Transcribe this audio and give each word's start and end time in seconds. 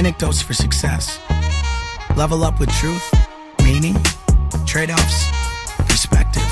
Anecdotes 0.00 0.40
for 0.40 0.54
success. 0.54 1.20
Level 2.16 2.42
up 2.42 2.58
with 2.58 2.72
truth, 2.72 3.06
meaning, 3.62 3.94
trade 4.64 4.90
offs, 4.90 5.28
perspective. 5.76 6.42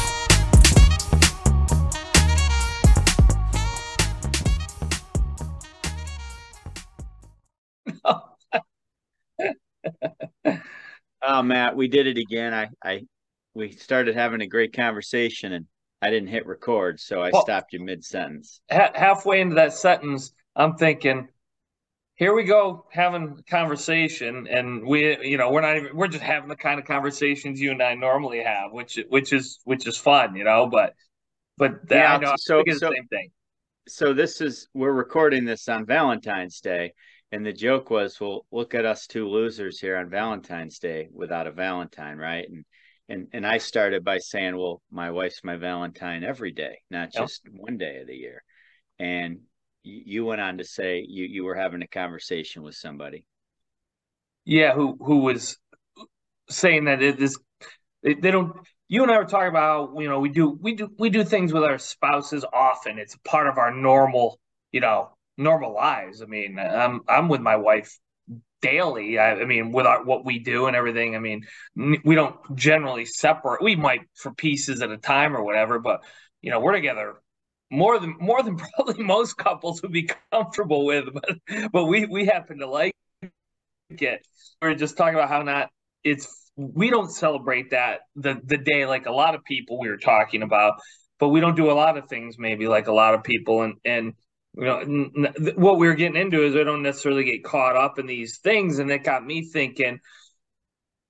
oh, 11.23 11.43
Matt, 11.43 11.75
we 11.75 11.89
did 11.89 12.07
it 12.07 12.19
again. 12.19 12.53
I, 12.53 12.69
I, 12.85 13.07
we 13.55 13.73
started 13.73 14.15
having 14.15 14.43
a 14.43 14.47
great 14.47 14.75
conversation 14.75 15.55
and 15.55 15.65
I 16.03 16.11
didn't 16.11 16.29
hit 16.29 16.45
record, 16.45 17.01
so 17.01 17.23
I 17.23 17.31
well, 17.33 17.41
stopped 17.41 17.73
you 17.73 17.81
mid 17.81 18.05
sentence. 18.05 18.61
Ha- 18.71 18.93
halfway 18.95 19.41
into 19.41 19.55
that 19.55 19.73
sentence, 19.73 20.33
I'm 20.55 20.77
thinking, 20.77 21.29
here 22.19 22.35
we 22.35 22.43
go 22.43 22.85
having 22.91 23.37
a 23.39 23.43
conversation, 23.51 24.49
and 24.51 24.85
we, 24.85 25.17
you 25.25 25.39
know, 25.39 25.53
we're 25.53 25.61
not 25.61 25.77
even, 25.77 25.97
we're 25.97 26.09
just 26.09 26.23
having 26.23 26.49
the 26.49 26.57
kind 26.57 26.81
of 26.81 26.85
conversations 26.85 27.61
you 27.61 27.71
and 27.71 27.81
I 27.81 27.95
normally 27.95 28.43
have, 28.43 28.73
which, 28.73 28.99
which 29.09 29.33
is, 29.33 29.61
which 29.63 29.87
is 29.87 29.97
fun, 29.97 30.35
you 30.35 30.43
know. 30.43 30.67
But, 30.67 30.95
but 31.57 31.79
yeah, 31.89 32.17
I 32.17 32.19
know 32.19 32.35
so, 32.37 32.65
so, 32.67 32.89
the 32.89 32.95
same 32.95 33.07
thing. 33.07 33.31
So 33.87 34.13
this 34.13 34.41
is 34.41 34.69
we're 34.75 34.93
recording 34.93 35.45
this 35.45 35.69
on 35.69 35.87
Valentine's 35.87 36.61
Day, 36.61 36.93
and 37.31 37.47
the 37.47 37.53
joke 37.53 37.89
was, 37.89 38.21
well, 38.21 38.45
look 38.51 38.75
at 38.75 38.85
us 38.85 39.07
two 39.07 39.29
losers 39.29 39.79
here 39.79 39.97
on 39.97 40.11
Valentine's 40.11 40.81
Day 40.81 41.09
without 41.13 41.47
a 41.47 41.53
Valentine, 41.53 42.19
right? 42.19 42.47
And 42.49 42.65
and 43.09 43.29
and 43.33 43.47
I 43.47 43.59
started 43.59 44.05
by 44.05 44.19
saying, 44.19 44.57
well, 44.57 44.83
my 44.91 45.11
wife's 45.13 45.43
my 45.43 45.57
Valentine 45.57 46.25
every 46.25 46.51
day, 46.51 46.81
not 46.91 47.13
just 47.13 47.43
yep. 47.45 47.55
one 47.57 47.79
day 47.79 48.01
of 48.01 48.07
the 48.07 48.17
year. 48.17 48.43
And 48.99 49.39
you 49.89 50.25
went 50.25 50.41
on 50.41 50.59
to 50.59 50.65
say 50.65 51.05
you 51.09 51.25
you 51.25 51.45
were 51.45 51.55
having 51.55 51.83
a 51.83 51.89
conversation 51.89 52.63
with 52.63 52.75
somebody. 52.75 53.25
Yeah, 54.45 54.75
who 54.75 54.97
who 55.01 55.19
was 55.19 55.59
saying 56.49 56.87
that 56.87 57.03
it 57.03 57.21
is 57.21 57.39
they, 58.03 58.15
they 58.15 58.31
don't 58.31 58.57
you 58.89 59.03
and 59.03 59.13
I 59.13 59.19
were 59.19 59.25
talking 59.25 59.49
about 59.49 59.93
you 59.99 60.09
know 60.09 60.21
we 60.21 60.29
do 60.31 60.51
we 60.61 60.75
do 60.75 60.91
we 60.99 61.11
do 61.11 61.25
things 61.25 61.53
with 61.53 61.65
our 61.65 61.79
spouses 61.79 62.45
often. 62.53 62.99
It's 62.99 63.17
part 63.25 63.47
of 63.47 63.59
our 63.59 63.73
normal, 63.73 64.41
you 64.73 64.81
know, 64.81 65.11
normal 65.37 65.75
lives. 65.75 66.23
I 66.23 66.27
mean, 66.27 66.59
I'm 66.59 67.01
I'm 67.09 67.29
with 67.29 67.41
my 67.41 67.57
wife 67.57 67.99
daily. 68.61 69.19
I, 69.19 69.41
I, 69.41 69.45
mean, 69.45 69.71
with 69.71 69.87
our, 69.87 70.05
what 70.05 70.25
we 70.25 70.41
do 70.41 70.67
and 70.67 70.75
everything. 70.75 71.15
I 71.15 71.21
mean, 71.21 71.47
we 71.77 72.15
don't 72.17 72.37
generally 72.57 73.05
separate. 73.05 73.63
We 73.63 73.77
might 73.77 74.01
for 74.15 74.33
pieces 74.35 74.83
at 74.83 74.91
a 74.91 74.99
time 74.99 75.37
or 75.37 75.45
whatever, 75.45 75.79
but 75.79 76.03
you 76.41 76.51
know, 76.51 76.61
we're 76.61 76.73
together 76.73 77.15
more 77.71 77.99
than 77.99 78.17
more 78.21 78.43
than 78.43 78.57
probably 78.77 79.03
most 79.05 79.37
couples 79.37 79.83
would 79.83 79.93
be 79.93 80.09
comfortable 80.33 80.85
with. 80.85 81.07
But 81.13 81.71
but 81.73 81.85
we 81.85 82.07
we 82.07 82.27
happen 82.27 82.59
to 82.59 82.67
like 82.67 82.95
it. 83.91 84.27
We're 84.61 84.75
just 84.75 84.97
talking 84.97 85.15
about 85.15 85.29
how 85.29 85.43
not 85.43 85.71
it's 86.05 86.51
we 86.57 86.91
don't 86.91 87.11
celebrate 87.11 87.71
that 87.71 88.01
the 88.17 88.41
the 88.45 88.59
day 88.59 88.87
like 88.87 89.07
a 89.07 89.13
lot 89.13 89.35
of 89.35 89.45
people 89.45 89.79
we 89.79 89.89
were 89.89 89.97
talking 89.97 90.43
about, 90.43 90.75
but 91.19 91.29
we 91.29 91.41
don't 91.41 91.57
do 91.57 91.71
a 91.71 91.73
lot 91.73 91.97
of 91.99 92.09
things 92.09 92.37
maybe 92.39 92.69
like 92.69 92.89
a 92.89 92.93
lot 92.93 93.15
of 93.15 93.23
people 93.23 93.63
and 93.63 93.75
and 93.85 94.15
you 94.57 94.65
know 94.65 94.79
n- 94.79 95.35
what 95.57 95.79
we 95.79 95.87
were 95.87 95.95
getting 95.95 96.21
into 96.21 96.43
is 96.43 96.57
I 96.57 96.65
don't 96.65 96.83
necessarily 96.83 97.25
get 97.25 97.45
caught 97.45 97.77
up 97.77 97.99
in 97.99 98.07
these 98.07 98.39
things, 98.39 98.79
and 98.79 98.91
that 98.91 99.05
got 99.05 99.25
me 99.25 99.49
thinking, 99.51 100.01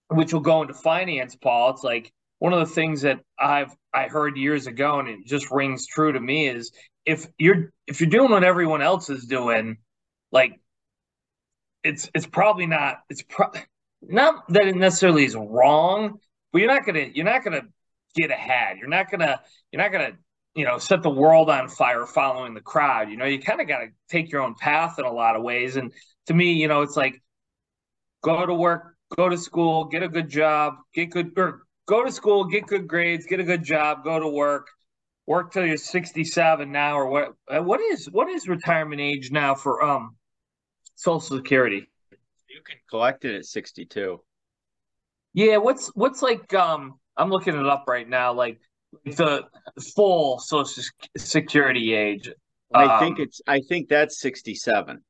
which 0.08 0.32
will 0.32 0.40
go 0.40 0.62
into 0.62 0.74
finance, 0.74 1.36
Paul. 1.36 1.70
It's 1.70 1.84
like 1.84 2.12
one 2.38 2.52
of 2.52 2.60
the 2.60 2.74
things 2.74 3.02
that 3.02 3.20
I've 3.38 3.74
I 3.92 4.08
heard 4.08 4.36
years 4.36 4.66
ago, 4.66 5.00
and 5.00 5.08
it 5.08 5.26
just 5.26 5.50
rings 5.50 5.86
true 5.86 6.12
to 6.12 6.20
me 6.20 6.48
is 6.48 6.72
if 7.04 7.26
you're 7.38 7.72
if 7.86 8.00
you're 8.00 8.10
doing 8.10 8.30
what 8.30 8.44
everyone 8.44 8.82
else 8.82 9.10
is 9.10 9.24
doing, 9.24 9.78
like 10.32 10.60
it's 11.82 12.10
it's 12.14 12.26
probably 12.26 12.66
not 12.66 13.00
it's 13.08 13.22
pro- 13.22 13.52
not 14.02 14.44
that 14.52 14.66
it 14.66 14.76
necessarily 14.76 15.24
is 15.24 15.34
wrong, 15.34 16.18
but 16.52 16.60
you're 16.60 16.72
not 16.72 16.86
gonna 16.86 17.06
you're 17.12 17.24
not 17.24 17.44
gonna 17.44 17.62
get 18.14 18.30
ahead. 18.30 18.78
You're 18.78 18.88
not 18.88 19.10
gonna 19.10 19.40
you're 19.72 19.82
not 19.82 19.92
gonna 19.92 20.12
you 20.58 20.64
know, 20.64 20.76
set 20.76 21.04
the 21.04 21.10
world 21.10 21.48
on 21.50 21.68
fire 21.68 22.04
following 22.04 22.52
the 22.52 22.60
crowd. 22.60 23.08
You 23.10 23.16
know, 23.16 23.26
you 23.26 23.40
kind 23.40 23.60
of 23.60 23.68
got 23.68 23.78
to 23.78 23.90
take 24.08 24.32
your 24.32 24.42
own 24.42 24.56
path 24.56 24.98
in 24.98 25.04
a 25.04 25.12
lot 25.12 25.36
of 25.36 25.42
ways. 25.42 25.76
And 25.76 25.92
to 26.26 26.34
me, 26.34 26.54
you 26.54 26.66
know, 26.66 26.82
it's 26.82 26.96
like 26.96 27.22
go 28.24 28.44
to 28.44 28.52
work, 28.52 28.96
go 29.16 29.28
to 29.28 29.38
school, 29.38 29.84
get 29.84 30.02
a 30.02 30.08
good 30.08 30.28
job, 30.28 30.74
get 30.92 31.10
good, 31.10 31.30
or 31.36 31.62
go 31.88 32.04
to 32.04 32.12
school, 32.12 32.44
get 32.44 32.66
good 32.66 32.86
grades, 32.86 33.26
get 33.26 33.40
a 33.40 33.44
good 33.44 33.64
job, 33.64 34.04
go 34.04 34.20
to 34.20 34.28
work, 34.28 34.68
work 35.26 35.52
till 35.52 35.66
you're 35.66 35.76
67 35.76 36.70
now, 36.70 36.98
or 36.98 37.08
what? 37.08 37.34
Uh, 37.48 37.62
what 37.62 37.80
is 37.80 38.08
what 38.10 38.28
is 38.28 38.46
retirement 38.46 39.00
age 39.00 39.32
now 39.32 39.54
for 39.54 39.82
um 39.82 40.16
Social 40.94 41.20
Security? 41.20 41.88
You 42.48 42.60
can 42.64 42.76
collect 42.88 43.24
it 43.24 43.34
at 43.34 43.44
62. 43.44 44.20
Yeah, 45.34 45.56
what's 45.56 45.88
what's 45.94 46.22
like 46.22 46.52
um 46.54 46.98
I'm 47.16 47.30
looking 47.30 47.58
it 47.58 47.66
up 47.66 47.84
right 47.88 48.08
now. 48.08 48.32
Like 48.32 48.60
the 49.04 49.42
full 49.94 50.38
Social 50.38 50.82
Security 51.16 51.94
age. 51.94 52.30
I 52.72 52.84
um, 52.84 53.00
think 53.00 53.18
it's. 53.18 53.40
I 53.46 53.60
think 53.68 53.88
that's 53.88 54.20
sixty-seven. 54.20 55.02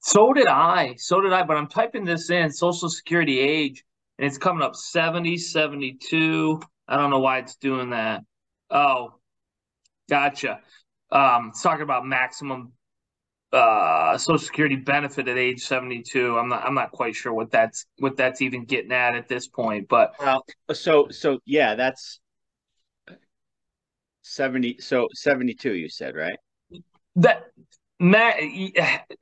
So 0.00 0.32
did 0.32 0.46
I. 0.46 0.94
So 0.96 1.20
did 1.20 1.32
I. 1.32 1.42
But 1.42 1.56
I'm 1.56 1.66
typing 1.66 2.04
this 2.04 2.30
in 2.30 2.50
Social 2.50 2.88
Security 2.88 3.40
age, 3.40 3.84
and 4.18 4.26
it's 4.26 4.38
coming 4.38 4.62
up 4.62 4.76
70, 4.76 5.36
72. 5.36 6.60
I 6.88 6.96
don't 6.96 7.10
know 7.10 7.20
why 7.20 7.38
it's 7.38 7.56
doing 7.56 7.90
that. 7.90 8.22
Oh, 8.70 9.14
gotcha. 10.08 10.60
Um, 11.10 11.48
it's 11.50 11.62
talking 11.62 11.82
about 11.82 12.06
maximum 12.06 12.72
uh 13.52 14.18
social 14.18 14.38
security 14.38 14.74
benefit 14.74 15.28
at 15.28 15.38
age 15.38 15.60
72 15.60 16.36
i'm 16.36 16.48
not 16.48 16.64
i'm 16.64 16.74
not 16.74 16.90
quite 16.90 17.14
sure 17.14 17.32
what 17.32 17.48
that's 17.48 17.86
what 18.00 18.16
that's 18.16 18.42
even 18.42 18.64
getting 18.64 18.90
at 18.90 19.14
at 19.14 19.28
this 19.28 19.46
point 19.46 19.86
but 19.88 20.16
well 20.18 20.44
so 20.72 21.06
so 21.10 21.38
yeah 21.46 21.76
that's 21.76 22.18
70 24.22 24.78
so 24.80 25.06
72 25.14 25.74
you 25.74 25.88
said 25.88 26.16
right 26.16 26.38
that 27.14 27.44
Matt, 27.98 28.36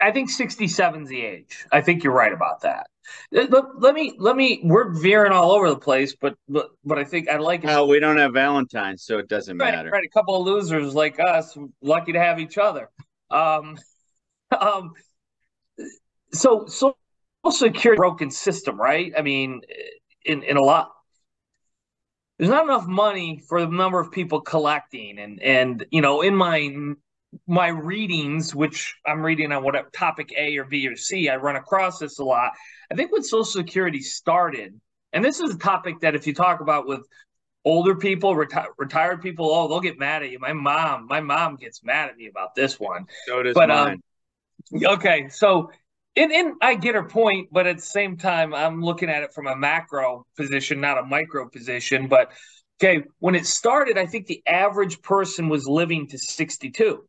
I 0.00 0.10
think 0.10 0.30
67 0.30 1.02
is 1.04 1.08
the 1.08 1.20
age. 1.20 1.64
I 1.70 1.80
think 1.80 2.02
you're 2.02 2.12
right 2.12 2.32
about 2.32 2.62
that. 2.62 2.88
Let, 3.30 3.50
let, 3.80 3.94
me 3.94 4.14
let 4.18 4.36
me 4.36 4.60
we're 4.64 4.90
veering 4.90 5.32
all 5.32 5.52
over 5.52 5.68
the 5.68 5.78
place, 5.78 6.14
but 6.14 6.36
but, 6.48 6.70
but 6.84 6.98
I 6.98 7.04
think 7.04 7.28
I 7.28 7.36
like 7.36 7.64
it. 7.64 7.66
Well, 7.66 7.88
we 7.88 8.00
don't 8.00 8.18
have 8.18 8.32
Valentine's, 8.32 9.04
so 9.04 9.18
it 9.18 9.28
doesn't 9.28 9.58
right, 9.58 9.74
matter. 9.74 9.90
Right, 9.90 10.04
a 10.04 10.08
couple 10.08 10.36
of 10.36 10.46
losers 10.46 10.94
like 10.94 11.20
us, 11.20 11.56
lucky 11.82 12.12
to 12.12 12.20
have 12.20 12.40
each 12.40 12.58
other. 12.58 12.90
Um, 13.30 13.78
um, 14.60 14.92
so 16.32 16.66
so 16.66 16.96
social 17.44 17.66
security 17.66 17.98
broken 17.98 18.30
system, 18.30 18.80
right? 18.80 19.12
I 19.16 19.22
mean, 19.22 19.62
in 20.24 20.42
in 20.42 20.56
a 20.56 20.62
lot 20.62 20.90
there's 22.38 22.50
not 22.50 22.64
enough 22.64 22.86
money 22.86 23.42
for 23.48 23.60
the 23.60 23.68
number 23.68 24.00
of 24.00 24.10
people 24.10 24.40
collecting 24.40 25.18
and 25.18 25.40
and 25.42 25.86
you 25.90 26.00
know 26.00 26.20
in 26.22 26.34
my 26.34 26.68
my 27.46 27.68
readings 27.68 28.54
which 28.54 28.94
i'm 29.06 29.22
reading 29.22 29.52
on 29.52 29.62
whatever 29.62 29.88
topic 29.90 30.32
a 30.36 30.56
or 30.56 30.64
b 30.64 30.86
or 30.86 30.96
c 30.96 31.28
i 31.28 31.36
run 31.36 31.56
across 31.56 31.98
this 31.98 32.18
a 32.18 32.24
lot 32.24 32.52
i 32.90 32.94
think 32.94 33.12
when 33.12 33.22
social 33.22 33.44
security 33.44 34.00
started 34.00 34.78
and 35.12 35.24
this 35.24 35.40
is 35.40 35.54
a 35.54 35.58
topic 35.58 36.00
that 36.00 36.14
if 36.14 36.26
you 36.26 36.34
talk 36.34 36.60
about 36.60 36.86
with 36.86 37.00
older 37.64 37.94
people 37.94 38.34
reti- 38.34 38.66
retired 38.78 39.22
people 39.22 39.50
oh 39.50 39.68
they'll 39.68 39.80
get 39.80 39.98
mad 39.98 40.22
at 40.22 40.30
you 40.30 40.38
my 40.38 40.52
mom 40.52 41.06
my 41.06 41.20
mom 41.20 41.56
gets 41.56 41.82
mad 41.82 42.10
at 42.10 42.16
me 42.16 42.26
about 42.26 42.54
this 42.54 42.78
one 42.78 43.06
so 43.26 43.42
does 43.42 43.54
but 43.54 43.68
mine. 43.68 44.00
um 44.72 44.92
okay 44.92 45.28
so 45.28 45.70
and, 46.16 46.30
and 46.32 46.54
I 46.62 46.76
get 46.76 46.94
her 46.94 47.02
point, 47.02 47.48
but 47.50 47.66
at 47.66 47.76
the 47.76 47.82
same 47.82 48.16
time, 48.16 48.54
I'm 48.54 48.82
looking 48.82 49.10
at 49.10 49.24
it 49.24 49.34
from 49.34 49.46
a 49.46 49.56
macro 49.56 50.26
position, 50.36 50.80
not 50.80 50.98
a 50.98 51.02
micro 51.02 51.48
position. 51.48 52.06
But 52.06 52.32
okay, 52.80 53.02
when 53.18 53.34
it 53.34 53.46
started, 53.46 53.98
I 53.98 54.06
think 54.06 54.26
the 54.26 54.42
average 54.46 55.02
person 55.02 55.48
was 55.48 55.66
living 55.66 56.06
to 56.08 56.18
62. 56.18 57.04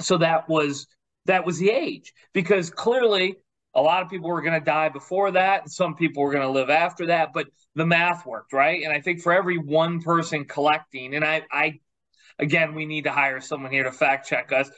So 0.00 0.18
that 0.18 0.48
was 0.48 0.86
that 1.26 1.44
was 1.44 1.58
the 1.58 1.70
age 1.70 2.12
because 2.32 2.70
clearly 2.70 3.36
a 3.74 3.82
lot 3.82 4.02
of 4.02 4.08
people 4.08 4.30
were 4.30 4.42
going 4.42 4.58
to 4.58 4.64
die 4.64 4.88
before 4.88 5.32
that 5.32 5.62
and 5.62 5.70
some 5.70 5.94
people 5.94 6.22
were 6.22 6.32
going 6.32 6.46
to 6.46 6.50
live 6.50 6.70
after 6.70 7.06
that 7.06 7.32
but 7.34 7.46
the 7.74 7.84
math 7.84 8.24
worked 8.24 8.54
right 8.54 8.82
and 8.82 8.92
i 8.92 9.00
think 9.00 9.20
for 9.20 9.30
every 9.30 9.58
one 9.58 10.00
person 10.00 10.46
collecting 10.46 11.14
and 11.14 11.22
i 11.22 11.42
i 11.52 11.78
again 12.38 12.74
we 12.74 12.86
need 12.86 13.04
to 13.04 13.12
hire 13.12 13.42
someone 13.42 13.70
here 13.70 13.84
to 13.84 13.92
fact 13.92 14.26
check 14.26 14.52
us 14.52 14.70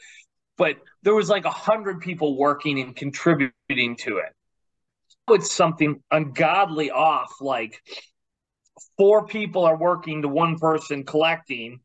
but 0.61 0.77
there 1.01 1.15
was 1.15 1.27
like 1.27 1.45
a 1.45 1.49
hundred 1.49 2.01
people 2.01 2.37
working 2.37 2.79
and 2.79 2.95
contributing 2.95 3.95
to 3.97 4.17
it. 4.17 4.31
It's 5.27 5.51
something 5.51 6.03
ungodly 6.11 6.91
off, 6.91 7.33
like 7.41 7.81
four 8.95 9.25
people 9.25 9.63
are 9.63 9.75
working 9.75 10.21
to 10.21 10.27
one 10.27 10.59
person 10.59 11.03
collecting, 11.03 11.79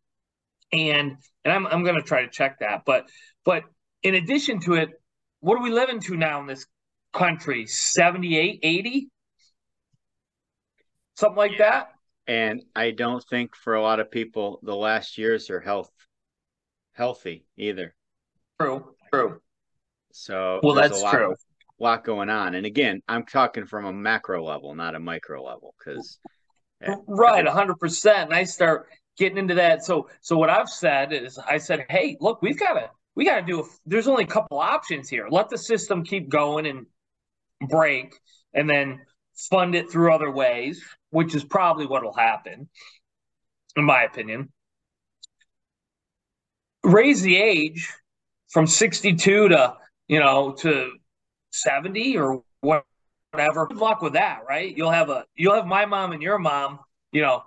and 0.74 1.16
and 1.46 1.54
I'm 1.54 1.66
I'm 1.68 1.84
gonna 1.84 2.02
try 2.02 2.22
to 2.22 2.28
check 2.28 2.58
that. 2.58 2.82
But 2.84 3.08
but 3.44 3.62
in 4.02 4.16
addition 4.16 4.60
to 4.62 4.74
it, 4.74 4.90
what 5.40 5.56
are 5.56 5.62
we 5.62 5.70
living 5.70 6.00
to 6.00 6.16
now 6.16 6.40
in 6.40 6.46
this 6.46 6.66
country? 7.12 7.66
78, 7.66 8.58
80? 8.62 9.08
Something 11.14 11.36
like 11.36 11.52
yeah. 11.52 11.58
that. 11.58 11.88
And 12.26 12.62
I 12.74 12.90
don't 12.90 13.24
think 13.30 13.54
for 13.54 13.74
a 13.76 13.82
lot 13.82 14.00
of 14.00 14.10
people 14.10 14.58
the 14.64 14.74
last 14.74 15.16
years 15.16 15.48
are 15.48 15.60
health 15.60 15.90
healthy 16.94 17.46
either. 17.56 17.94
True. 18.60 18.96
True. 19.12 19.40
So 20.12 20.58
well, 20.64 20.74
that's 20.74 21.00
true. 21.00 21.32
Of, 21.32 21.38
lot 21.78 22.04
going 22.04 22.28
on. 22.28 22.56
And 22.56 22.66
again, 22.66 23.02
I'm 23.06 23.24
talking 23.24 23.66
from 23.66 23.84
a 23.84 23.92
macro 23.92 24.44
level, 24.44 24.74
not 24.74 24.96
a 24.96 24.98
micro 24.98 25.44
level, 25.44 25.74
because 25.78 26.18
eh, 26.82 26.94
right, 27.06 27.46
hundred 27.46 27.78
percent. 27.78 28.30
And 28.30 28.34
I 28.34 28.44
start 28.44 28.88
getting 29.16 29.38
into 29.38 29.54
that. 29.54 29.84
So, 29.84 30.08
so 30.20 30.36
what 30.36 30.50
I've 30.50 30.68
said 30.68 31.12
is, 31.12 31.38
I 31.38 31.58
said, 31.58 31.86
hey, 31.88 32.16
look, 32.20 32.42
we've 32.42 32.58
got 32.58 32.74
to, 32.74 32.90
we 33.14 33.24
got 33.24 33.40
to 33.40 33.46
do. 33.46 33.60
A, 33.60 33.64
there's 33.86 34.08
only 34.08 34.24
a 34.24 34.28
couple 34.28 34.58
options 34.58 35.08
here. 35.08 35.26
Let 35.30 35.48
the 35.48 35.58
system 35.58 36.04
keep 36.04 36.28
going 36.28 36.66
and 36.66 36.86
break, 37.68 38.14
and 38.54 38.68
then 38.68 39.00
fund 39.50 39.74
it 39.74 39.90
through 39.90 40.12
other 40.12 40.30
ways, 40.30 40.82
which 41.10 41.34
is 41.34 41.44
probably 41.44 41.86
what 41.86 42.02
will 42.02 42.14
happen, 42.14 42.68
in 43.76 43.84
my 43.84 44.02
opinion. 44.02 44.52
Raise 46.82 47.22
the 47.22 47.36
age 47.36 47.92
from 48.48 48.66
62 48.66 49.48
to 49.48 49.74
you 50.08 50.20
know 50.20 50.52
to 50.60 50.92
70 51.50 52.16
or 52.16 52.42
whatever. 52.60 53.66
Good 53.66 53.78
luck 53.78 54.02
with 54.02 54.12
that, 54.12 54.40
right? 54.48 54.76
You'll 54.76 54.90
have 54.90 55.10
a 55.10 55.24
you'll 55.34 55.54
have 55.54 55.66
my 55.66 55.86
mom 55.86 56.12
and 56.12 56.22
your 56.22 56.38
mom, 56.38 56.78
you 57.12 57.22
know, 57.22 57.42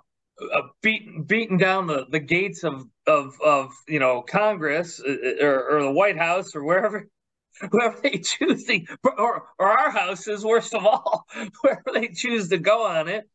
uh, 0.52 0.62
beating 0.82 1.24
beating 1.24 1.58
down 1.58 1.86
the, 1.86 2.06
the 2.10 2.18
gates 2.18 2.64
of 2.64 2.86
of 3.06 3.40
of 3.44 3.70
you 3.88 3.98
know 3.98 4.22
Congress 4.22 5.00
uh, 5.00 5.10
uh, 5.10 5.44
or, 5.44 5.76
or 5.76 5.82
the 5.82 5.90
White 5.90 6.18
House 6.18 6.54
or 6.54 6.64
wherever 6.64 7.08
whoever 7.70 7.98
they 8.02 8.18
choose 8.18 8.64
to, 8.64 8.80
or 9.04 9.44
or 9.58 9.78
our 9.78 9.90
houses 9.90 10.44
worst 10.44 10.74
of 10.74 10.84
all 10.84 11.26
wherever 11.60 11.92
they 11.92 12.08
choose 12.08 12.48
to 12.48 12.58
go 12.58 12.86
on 12.86 13.08
it. 13.08 13.28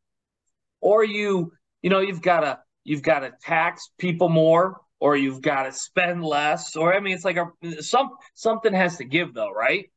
Or 0.82 1.04
you 1.04 1.52
you 1.82 1.90
know 1.90 2.00
you've 2.00 2.22
got 2.22 2.42
to 2.42 2.60
you've 2.84 3.04
got 3.04 3.20
to 3.20 3.34
tax 3.42 3.90
people 3.98 4.30
more 4.30 4.82
or 5.00 5.18
you've 5.18 5.42
got 5.42 5.64
to 5.64 5.72
spend 5.72 6.24
less 6.24 6.76
or 6.76 6.94
i 6.94 7.00
mean 7.00 7.14
it's 7.14 7.26
like 7.26 7.38
a 7.38 7.82
some 7.82 8.12
something 8.34 8.74
has 8.74 8.98
to 8.98 9.04
give 9.04 9.34
though 9.34 9.52
right? 9.52 9.92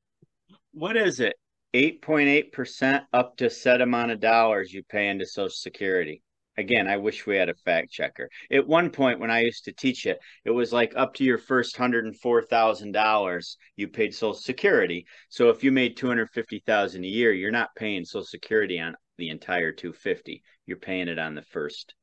What 0.73 0.97
is 0.97 1.21
it? 1.21 1.35
8.8% 1.75 3.03
up 3.13 3.37
to 3.39 3.51
set 3.51 3.83
amount 3.83 4.11
of 4.11 4.21
dollars 4.21 4.73
you 4.73 4.83
pay 4.85 5.09
into 5.09 5.27
social 5.27 5.51
security 5.51 6.23
again 6.59 6.89
i 6.89 6.97
wish 6.97 7.27
we 7.27 7.37
had 7.37 7.49
a 7.49 7.55
fact 7.55 7.91
checker. 7.91 8.29
At 8.53 8.67
one 8.67 8.91
point 8.91 9.21
when 9.21 9.31
i 9.31 9.41
used 9.41 9.65
to 9.65 9.73
teach 9.73 10.05
it 10.05 10.19
it 10.45 10.51
was 10.51 10.73
like 10.73 10.93
up 10.97 11.15
to 11.15 11.25
your 11.25 11.39
first 11.39 11.77
$104000 11.77 13.57
you 13.77 13.89
paid 13.89 14.15
social 14.15 14.35
security. 14.35 15.07
So 15.31 15.49
if 15.49 15.65
you 15.65 15.73
made 15.73 15.97
250000 15.97 17.05
a 17.05 17.07
year 17.07 17.33
you're 17.33 17.51
not 17.51 17.75
paying 17.77 18.05
social 18.05 18.25
security 18.25 18.81
on 18.81 18.97
the 19.17 19.31
entire 19.31 19.73
250 19.73 20.43
you're 20.67 20.77
paying 20.77 21.09
it 21.09 21.19
on 21.19 21.35
the 21.35 21.43
first. 21.43 21.95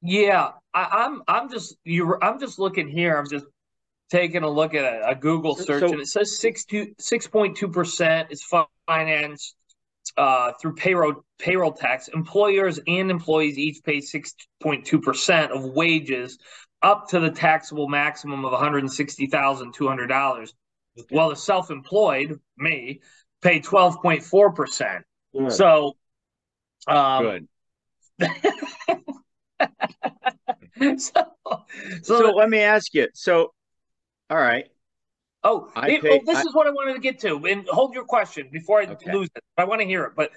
Yeah 0.00 0.52
I, 0.72 1.04
am 1.04 1.22
I'm, 1.26 1.42
I'm 1.42 1.50
just 1.50 1.76
you 1.84 2.16
i'm 2.22 2.38
just 2.40 2.58
looking 2.58 2.88
here. 2.88 3.16
I'm 3.16 3.28
just 3.28 3.46
taking 4.10 4.42
a 4.42 4.50
look 4.50 4.74
at 4.74 4.84
a, 4.84 5.10
a 5.10 5.14
google 5.14 5.54
search 5.56 5.80
so, 5.80 5.92
and 5.92 6.00
it 6.00 6.08
says 6.08 6.38
6 6.38 6.64
6.2% 6.66 8.26
is 8.30 8.42
financed 8.86 9.56
uh, 10.16 10.52
through 10.60 10.74
payroll 10.74 11.24
payroll 11.38 11.72
tax, 11.72 12.08
employers 12.08 12.80
and 12.86 13.10
employees 13.10 13.58
each 13.58 13.82
pay 13.84 13.98
6.2% 13.98 15.50
of 15.50 15.64
wages 15.64 16.38
up 16.82 17.08
to 17.08 17.20
the 17.20 17.30
taxable 17.30 17.88
maximum 17.88 18.44
of 18.44 18.52
$160,200. 18.52 20.52
Okay. 20.98 21.06
While 21.10 21.30
the 21.30 21.36
self-employed, 21.36 22.40
me, 22.56 23.00
pay 23.42 23.60
12.4%. 23.60 25.02
Good. 25.32 25.52
So 25.52 25.96
um, 26.86 27.22
Good. 27.22 27.48
so, 31.00 31.12
so, 32.02 32.02
so 32.02 32.30
let 32.30 32.48
me 32.48 32.60
ask 32.60 32.94
you. 32.94 33.08
So 33.14 33.52
all 34.28 34.38
right. 34.38 34.66
Oh, 35.42 35.70
it, 35.76 36.02
pay, 36.02 36.10
oh 36.10 36.20
this 36.26 36.38
I, 36.38 36.40
is 36.42 36.54
what 36.54 36.66
I 36.66 36.70
wanted 36.70 36.94
to 36.94 37.00
get 37.00 37.18
to. 37.20 37.46
And 37.46 37.66
hold 37.68 37.94
your 37.94 38.04
question 38.04 38.48
before 38.52 38.80
I 38.80 38.86
okay. 38.86 39.12
lose 39.12 39.28
it. 39.34 39.42
I 39.56 39.64
want 39.64 39.80
to 39.80 39.86
hear 39.86 40.04
it. 40.04 40.12
But 40.14 40.32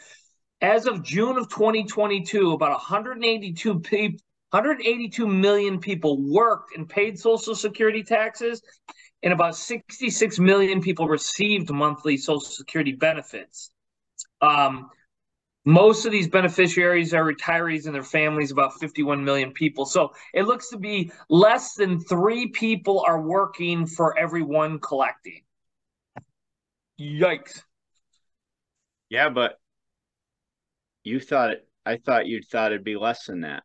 as 0.62 0.86
of 0.86 1.04
June 1.04 1.38
of 1.38 1.50
2022, 1.50 2.54
about 2.54 2.72
182 2.72 3.80
people, 3.82 4.20
182 4.52 5.28
million 5.28 5.80
people 5.80 6.22
worked 6.22 6.78
and 6.78 6.88
paid 6.88 7.20
Social 7.20 7.56
Security 7.56 8.04
taxes, 8.04 8.62
and 9.24 9.34
about 9.34 9.56
66 9.56 10.40
million 10.40 10.82
people 10.82 11.08
received 11.08 11.70
monthly 11.70 12.16
Social 12.18 12.40
Security 12.40 12.94
benefits. 12.94 13.72
Um, 14.42 14.90
most 15.66 16.06
of 16.06 16.12
these 16.12 16.28
beneficiaries 16.28 17.14
are 17.14 17.24
retirees 17.24 17.86
and 17.86 17.96
their 17.96 18.04
families, 18.04 18.52
about 18.52 18.80
51 18.80 19.24
million 19.24 19.52
people. 19.52 19.86
So 19.86 20.14
it 20.34 20.44
looks 20.44 20.70
to 20.70 20.78
be 20.78 21.12
less 21.30 21.76
than 21.76 22.00
three 22.00 22.48
people 22.48 23.04
are 23.08 23.22
working 23.22 23.86
for 23.86 24.18
every 24.18 24.44
one 24.44 24.80
collecting. 24.80 25.42
Yikes. 27.00 27.62
Yeah, 29.10 29.30
but 29.30 29.58
you 31.04 31.20
thought 31.20 31.52
it, 31.52 31.68
I 31.86 31.98
thought 31.98 32.28
you 32.28 32.42
thought 32.42 32.72
it'd 32.72 32.84
be 32.84 32.96
less 32.96 33.26
than 33.26 33.42
that. 33.42 33.64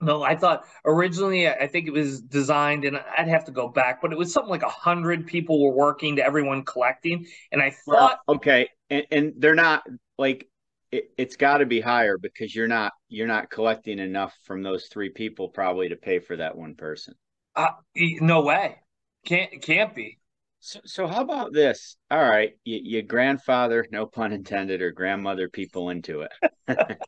No, 0.00 0.22
I 0.22 0.36
thought 0.36 0.64
originally 0.84 1.48
I 1.48 1.66
think 1.68 1.86
it 1.86 1.92
was 1.92 2.20
designed, 2.20 2.84
and 2.84 2.98
I'd 3.16 3.28
have 3.28 3.46
to 3.46 3.52
go 3.52 3.68
back, 3.68 4.02
but 4.02 4.12
it 4.12 4.18
was 4.18 4.30
something 4.30 4.50
like 4.50 4.62
a 4.62 4.68
hundred 4.68 5.26
people 5.26 5.62
were 5.62 5.74
working 5.74 6.16
to 6.16 6.24
everyone 6.24 6.64
collecting, 6.64 7.26
and 7.50 7.62
I 7.62 7.70
thought, 7.70 8.20
well, 8.26 8.36
okay, 8.36 8.68
and, 8.90 9.06
and 9.10 9.32
they're 9.38 9.54
not 9.54 9.84
like 10.18 10.48
it, 10.90 11.10
it's 11.16 11.36
got 11.36 11.58
to 11.58 11.66
be 11.66 11.80
higher 11.80 12.18
because 12.18 12.54
you're 12.54 12.68
not 12.68 12.92
you're 13.08 13.26
not 13.26 13.50
collecting 13.50 13.98
enough 13.98 14.36
from 14.44 14.62
those 14.62 14.86
three 14.86 15.10
people 15.10 15.48
probably 15.48 15.88
to 15.88 15.96
pay 15.96 16.18
for 16.18 16.36
that 16.36 16.56
one 16.56 16.74
person. 16.74 17.14
Uh, 17.54 17.68
no 17.94 18.42
way, 18.42 18.76
can't 19.24 19.62
can't 19.62 19.94
be. 19.94 20.18
So, 20.60 20.80
so 20.84 21.06
how 21.06 21.22
about 21.22 21.52
this? 21.52 21.96
All 22.10 22.22
right, 22.22 22.52
you, 22.64 22.80
your 22.82 23.02
grandfather, 23.02 23.86
no 23.90 24.06
pun 24.06 24.32
intended, 24.32 24.82
or 24.82 24.90
grandmother 24.92 25.48
people 25.48 25.90
into 25.90 26.22
it. 26.22 26.32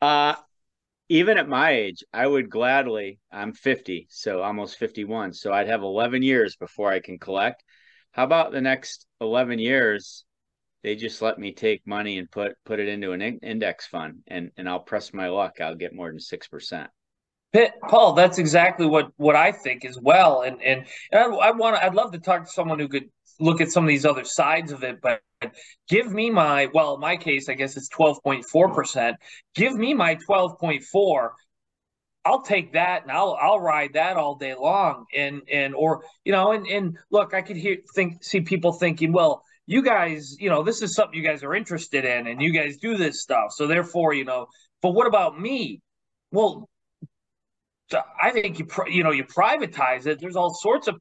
uh, 0.00 0.34
even 1.08 1.38
at 1.38 1.48
my 1.48 1.70
age, 1.70 2.04
I 2.12 2.26
would 2.26 2.50
gladly. 2.50 3.20
I'm 3.30 3.52
50, 3.52 4.08
so 4.10 4.42
almost 4.42 4.78
51. 4.78 5.32
So 5.32 5.52
I'd 5.52 5.68
have 5.68 5.82
11 5.82 6.22
years 6.22 6.56
before 6.56 6.90
I 6.90 7.00
can 7.00 7.18
collect. 7.18 7.62
How 8.10 8.24
about 8.24 8.50
the 8.52 8.60
next 8.60 9.06
11 9.20 9.58
years? 9.58 10.24
They 10.86 10.94
just 10.94 11.20
let 11.20 11.36
me 11.36 11.52
take 11.52 11.84
money 11.84 12.16
and 12.16 12.30
put 12.30 12.52
put 12.64 12.78
it 12.78 12.86
into 12.86 13.10
an 13.10 13.20
index 13.20 13.88
fund 13.88 14.22
and 14.28 14.52
and 14.56 14.68
I'll 14.68 14.78
press 14.78 15.12
my 15.12 15.28
luck 15.28 15.60
I'll 15.60 15.74
get 15.74 15.92
more 15.92 16.08
than 16.08 16.20
6%. 16.20 16.86
Paul, 17.88 18.12
that's 18.12 18.38
exactly 18.38 18.86
what 18.86 19.10
what 19.16 19.34
I 19.34 19.50
think 19.50 19.84
as 19.84 19.98
well 20.00 20.42
and 20.42 20.62
and, 20.62 20.86
and 21.10 21.20
I, 21.20 21.26
I 21.26 21.50
want 21.50 21.82
I'd 21.82 21.96
love 21.96 22.12
to 22.12 22.20
talk 22.20 22.44
to 22.44 22.50
someone 22.52 22.78
who 22.78 22.86
could 22.86 23.10
look 23.40 23.60
at 23.60 23.72
some 23.72 23.82
of 23.82 23.88
these 23.88 24.06
other 24.06 24.22
sides 24.22 24.70
of 24.70 24.84
it 24.84 25.00
but 25.02 25.20
give 25.88 26.12
me 26.12 26.30
my 26.30 26.68
well 26.72 26.94
in 26.94 27.00
my 27.00 27.16
case 27.16 27.48
I 27.48 27.54
guess 27.54 27.76
it's 27.76 27.88
12.4%. 27.88 29.14
Give 29.56 29.74
me 29.74 29.92
my 29.92 30.14
12.4 30.14 31.30
I'll 32.24 32.42
take 32.42 32.74
that 32.74 33.02
and 33.02 33.10
I'll 33.10 33.36
I'll 33.40 33.58
ride 33.58 33.94
that 33.94 34.16
all 34.16 34.36
day 34.36 34.54
long 34.54 35.06
and 35.12 35.42
and 35.52 35.74
or 35.74 36.04
you 36.24 36.30
know 36.30 36.52
and 36.52 36.64
and 36.68 36.96
look 37.10 37.34
I 37.34 37.42
could 37.42 37.56
hear 37.56 37.78
think 37.96 38.22
see 38.22 38.40
people 38.40 38.72
thinking 38.72 39.12
well 39.12 39.42
you 39.66 39.82
guys, 39.82 40.36
you 40.38 40.48
know, 40.48 40.62
this 40.62 40.80
is 40.80 40.94
something 40.94 41.16
you 41.18 41.24
guys 41.24 41.42
are 41.42 41.54
interested 41.54 42.04
in 42.04 42.26
and 42.26 42.40
you 42.40 42.52
guys 42.52 42.76
do 42.78 42.96
this 42.96 43.20
stuff. 43.20 43.52
So 43.52 43.66
therefore, 43.66 44.14
you 44.14 44.24
know, 44.24 44.46
but 44.80 44.92
what 44.92 45.06
about 45.06 45.38
me? 45.38 45.82
Well, 46.30 46.68
I 48.20 48.30
think 48.30 48.58
you 48.58 48.66
you 48.88 49.04
know 49.04 49.12
you 49.12 49.24
privatize 49.24 50.06
it. 50.06 50.20
There's 50.20 50.36
all 50.36 50.52
sorts 50.52 50.88
of 50.88 50.96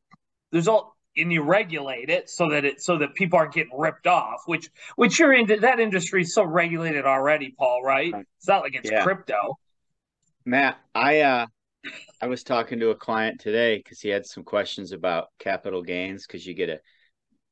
there's 0.52 0.68
all 0.68 0.96
and 1.18 1.32
you 1.32 1.42
regulate 1.44 2.10
it 2.10 2.30
so 2.30 2.50
that 2.50 2.66
it 2.66 2.82
so 2.82 2.98
that 2.98 3.16
people 3.16 3.40
aren't 3.40 3.54
getting 3.54 3.78
ripped 3.78 4.08
off. 4.08 4.42
Which 4.46 4.70
which 4.96 5.20
you're 5.20 5.34
into 5.34 5.58
that 5.58 5.80
industry 5.80 6.22
is 6.22 6.34
so 6.34 6.44
regulated 6.44 7.06
already, 7.06 7.56
Paul. 7.58 7.82
Right? 7.84 8.14
It's 8.38 8.48
not 8.48 8.62
like 8.62 8.76
it's 8.76 8.92
yeah. 8.92 9.04
crypto. 9.04 9.58
Matt, 10.46 10.78
I 10.94 11.22
uh 11.22 11.46
I 12.22 12.28
was 12.28 12.44
talking 12.44 12.80
to 12.80 12.90
a 12.90 12.96
client 12.96 13.40
today 13.40 13.78
because 13.78 14.00
he 14.00 14.10
had 14.10 14.26
some 14.26 14.44
questions 14.44 14.92
about 14.92 15.28
capital 15.40 15.82
gains 15.82 16.26
because 16.26 16.46
you 16.46 16.54
get 16.54 16.70
a 16.70 16.80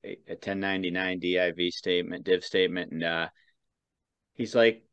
a 0.04 0.18
1099 0.28 1.20
div 1.20 1.56
statement 1.72 2.24
div 2.24 2.44
statement 2.44 2.92
and 2.92 3.04
uh 3.04 3.30
he's 4.34 4.56
like 4.56 4.84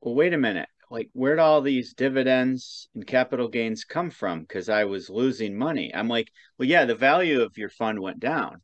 well 0.00 0.14
wait 0.14 0.32
a 0.32 0.38
minute. 0.38 0.68
Like 0.90 1.10
where'd 1.14 1.40
all 1.40 1.62
these 1.62 1.94
dividends 1.94 2.88
and 2.94 3.04
capital 3.06 3.48
gains 3.48 3.84
come 3.84 4.10
from? 4.10 4.40
Because 4.40 4.68
i 4.68 4.84
was 4.84 5.10
losing 5.10 5.58
money. 5.58 5.92
I'm 5.94 6.08
like 6.08 6.30
well 6.58 6.68
yeah 6.68 6.84
the 6.84 6.94
value 6.94 7.42
of 7.42 7.58
your 7.58 7.70
fund 7.70 8.00
went 8.00 8.20
down 8.20 8.62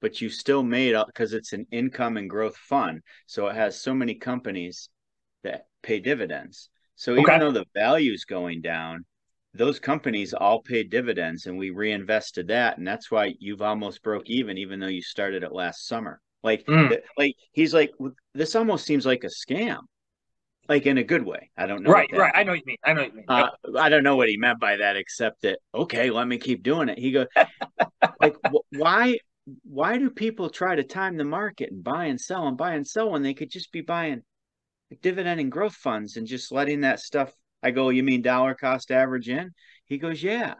but 0.00 0.20
you 0.20 0.28
still 0.28 0.64
made 0.64 0.96
because 1.06 1.32
it's 1.32 1.52
an 1.52 1.66
income 1.70 2.16
and 2.16 2.28
growth 2.28 2.56
fund 2.56 3.00
so 3.26 3.46
it 3.46 3.54
has 3.54 3.80
so 3.80 3.94
many 3.94 4.16
companies 4.16 4.88
that 5.44 5.66
pay 5.82 6.00
dividends. 6.00 6.68
So 6.96 7.16
even 7.16 7.40
though 7.40 7.52
the 7.52 7.66
value 7.74 8.12
is 8.12 8.24
going 8.24 8.60
down 8.60 9.04
those 9.54 9.78
companies 9.78 10.32
all 10.32 10.62
paid 10.62 10.90
dividends 10.90 11.46
and 11.46 11.58
we 11.58 11.70
reinvested 11.70 12.48
that 12.48 12.78
and 12.78 12.86
that's 12.86 13.10
why 13.10 13.34
you've 13.38 13.62
almost 13.62 14.02
broke 14.02 14.28
even 14.28 14.56
even 14.56 14.80
though 14.80 14.86
you 14.86 15.02
started 15.02 15.42
it 15.42 15.52
last 15.52 15.86
summer. 15.86 16.20
Like 16.42 16.64
mm. 16.66 16.98
like 17.18 17.36
he's 17.52 17.74
like 17.74 17.92
this 18.34 18.56
almost 18.56 18.86
seems 18.86 19.06
like 19.06 19.24
a 19.24 19.28
scam. 19.28 19.80
Like 20.68 20.86
in 20.86 20.96
a 20.96 21.04
good 21.04 21.24
way. 21.24 21.50
I 21.56 21.66
don't 21.66 21.82
know 21.82 21.90
right 21.90 22.08
right. 22.12 22.32
I 22.34 22.44
know 22.44 22.52
what 22.52 22.60
you 22.60 22.66
mean. 22.66 22.76
I 22.84 22.92
know 22.92 23.02
what 23.02 23.10
you 23.10 23.16
mean. 23.16 23.24
Uh, 23.28 23.50
i 23.78 23.88
don't 23.88 24.04
know 24.04 24.16
what 24.16 24.28
he 24.28 24.36
meant 24.36 24.60
by 24.60 24.76
that 24.76 24.96
except 24.96 25.42
that 25.42 25.58
okay 25.74 26.10
let 26.10 26.26
me 26.26 26.38
keep 26.38 26.62
doing 26.62 26.88
it. 26.88 26.98
He 26.98 27.12
goes 27.12 27.26
like 28.20 28.36
wh- 28.46 28.76
why 28.78 29.18
why 29.64 29.98
do 29.98 30.08
people 30.08 30.48
try 30.48 30.76
to 30.76 30.84
time 30.84 31.16
the 31.16 31.24
market 31.24 31.70
and 31.70 31.82
buy 31.84 32.06
and 32.06 32.20
sell 32.20 32.46
and 32.46 32.56
buy 32.56 32.74
and 32.74 32.86
sell 32.86 33.10
when 33.10 33.22
they 33.22 33.34
could 33.34 33.50
just 33.50 33.72
be 33.72 33.80
buying 33.80 34.22
dividend 35.02 35.40
and 35.40 35.50
growth 35.50 35.74
funds 35.74 36.16
and 36.16 36.26
just 36.26 36.52
letting 36.52 36.82
that 36.82 37.00
stuff? 37.00 37.32
I 37.62 37.70
go, 37.70 37.90
you 37.90 38.02
mean 38.02 38.22
dollar 38.22 38.54
cost 38.54 38.90
average 38.90 39.28
in? 39.28 39.52
He 39.86 39.98
goes, 39.98 40.22
yeah. 40.22 40.54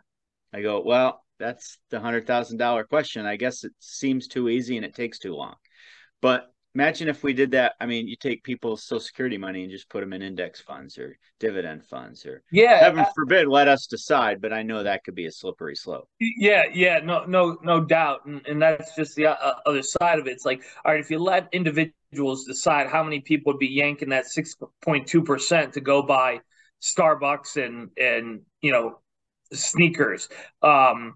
I 0.53 0.63
go, 0.63 0.83
well, 0.83 1.23
that's 1.39 1.79
the 1.91 2.01
hundred 2.01 2.27
thousand 2.27 2.59
dollar 2.59 2.85
question. 2.85 3.27
I 3.27 3.37
guess 3.37 3.65
it 3.65 3.73
seems 3.81 4.29
too 4.29 4.49
easy 4.49 4.77
and 4.77 4.85
it 4.87 4.95
takes 4.95 5.19
too 5.19 5.35
long. 5.35 5.57
But 6.21 6.47
imagine 6.75 7.09
if 7.09 7.23
we 7.23 7.33
did 7.33 7.51
that. 7.51 7.75
I 7.81 7.87
mean, 7.87 8.07
you 8.07 8.17
take 8.17 8.45
people's 8.45 8.85
social 8.85 9.01
security 9.01 9.39
money 9.39 9.63
and 9.63 9.71
just 9.71 9.89
put 9.89 10.01
them 10.01 10.13
in 10.13 10.23
index 10.23 10.61
funds 10.61 10.99
or 10.99 11.17
dividend 11.41 11.85
funds 11.85 12.25
or 12.25 12.43
yeah, 12.53 12.79
heaven 12.79 13.01
I, 13.01 13.09
forbid, 13.15 13.49
let 13.49 13.67
us 13.67 13.87
decide. 13.87 14.41
But 14.41 14.53
I 14.53 14.63
know 14.63 14.83
that 14.83 15.05
could 15.05 15.15
be 15.15 15.27
a 15.27 15.33
slippery 15.33 15.75
slope. 15.75 16.09
Yeah, 16.21 16.65
yeah, 16.73 17.01
no, 17.03 17.25
no, 17.25 17.59
no 17.63 17.81
doubt. 17.85 18.25
And, 18.27 18.47
and 18.47 18.63
that's 18.63 18.95
just 18.95 19.17
the 19.17 19.27
uh, 19.27 19.55
other 19.67 19.83
side 19.83 20.19
of 20.19 20.27
it. 20.27 20.33
It's 20.33 20.45
like, 20.47 20.63
all 20.85 20.93
right, 20.93 21.01
if 21.01 21.11
you 21.11 21.19
let 21.19 21.49
individuals 21.53 22.45
decide 22.45 22.89
how 22.89 23.03
many 23.03 23.21
people 23.21 23.53
would 23.53 23.59
be 23.59 23.69
yanking 23.69 24.11
that 24.11 24.27
six 24.27 24.55
point 24.83 25.07
two 25.07 25.23
percent 25.23 25.73
to 25.73 25.81
go 25.81 26.03
buy 26.03 26.41
Starbucks 26.83 27.65
and 27.65 27.91
and 27.97 28.43
you 28.61 28.73
know 28.73 28.99
sneakers. 29.53 30.29
Um, 30.63 31.15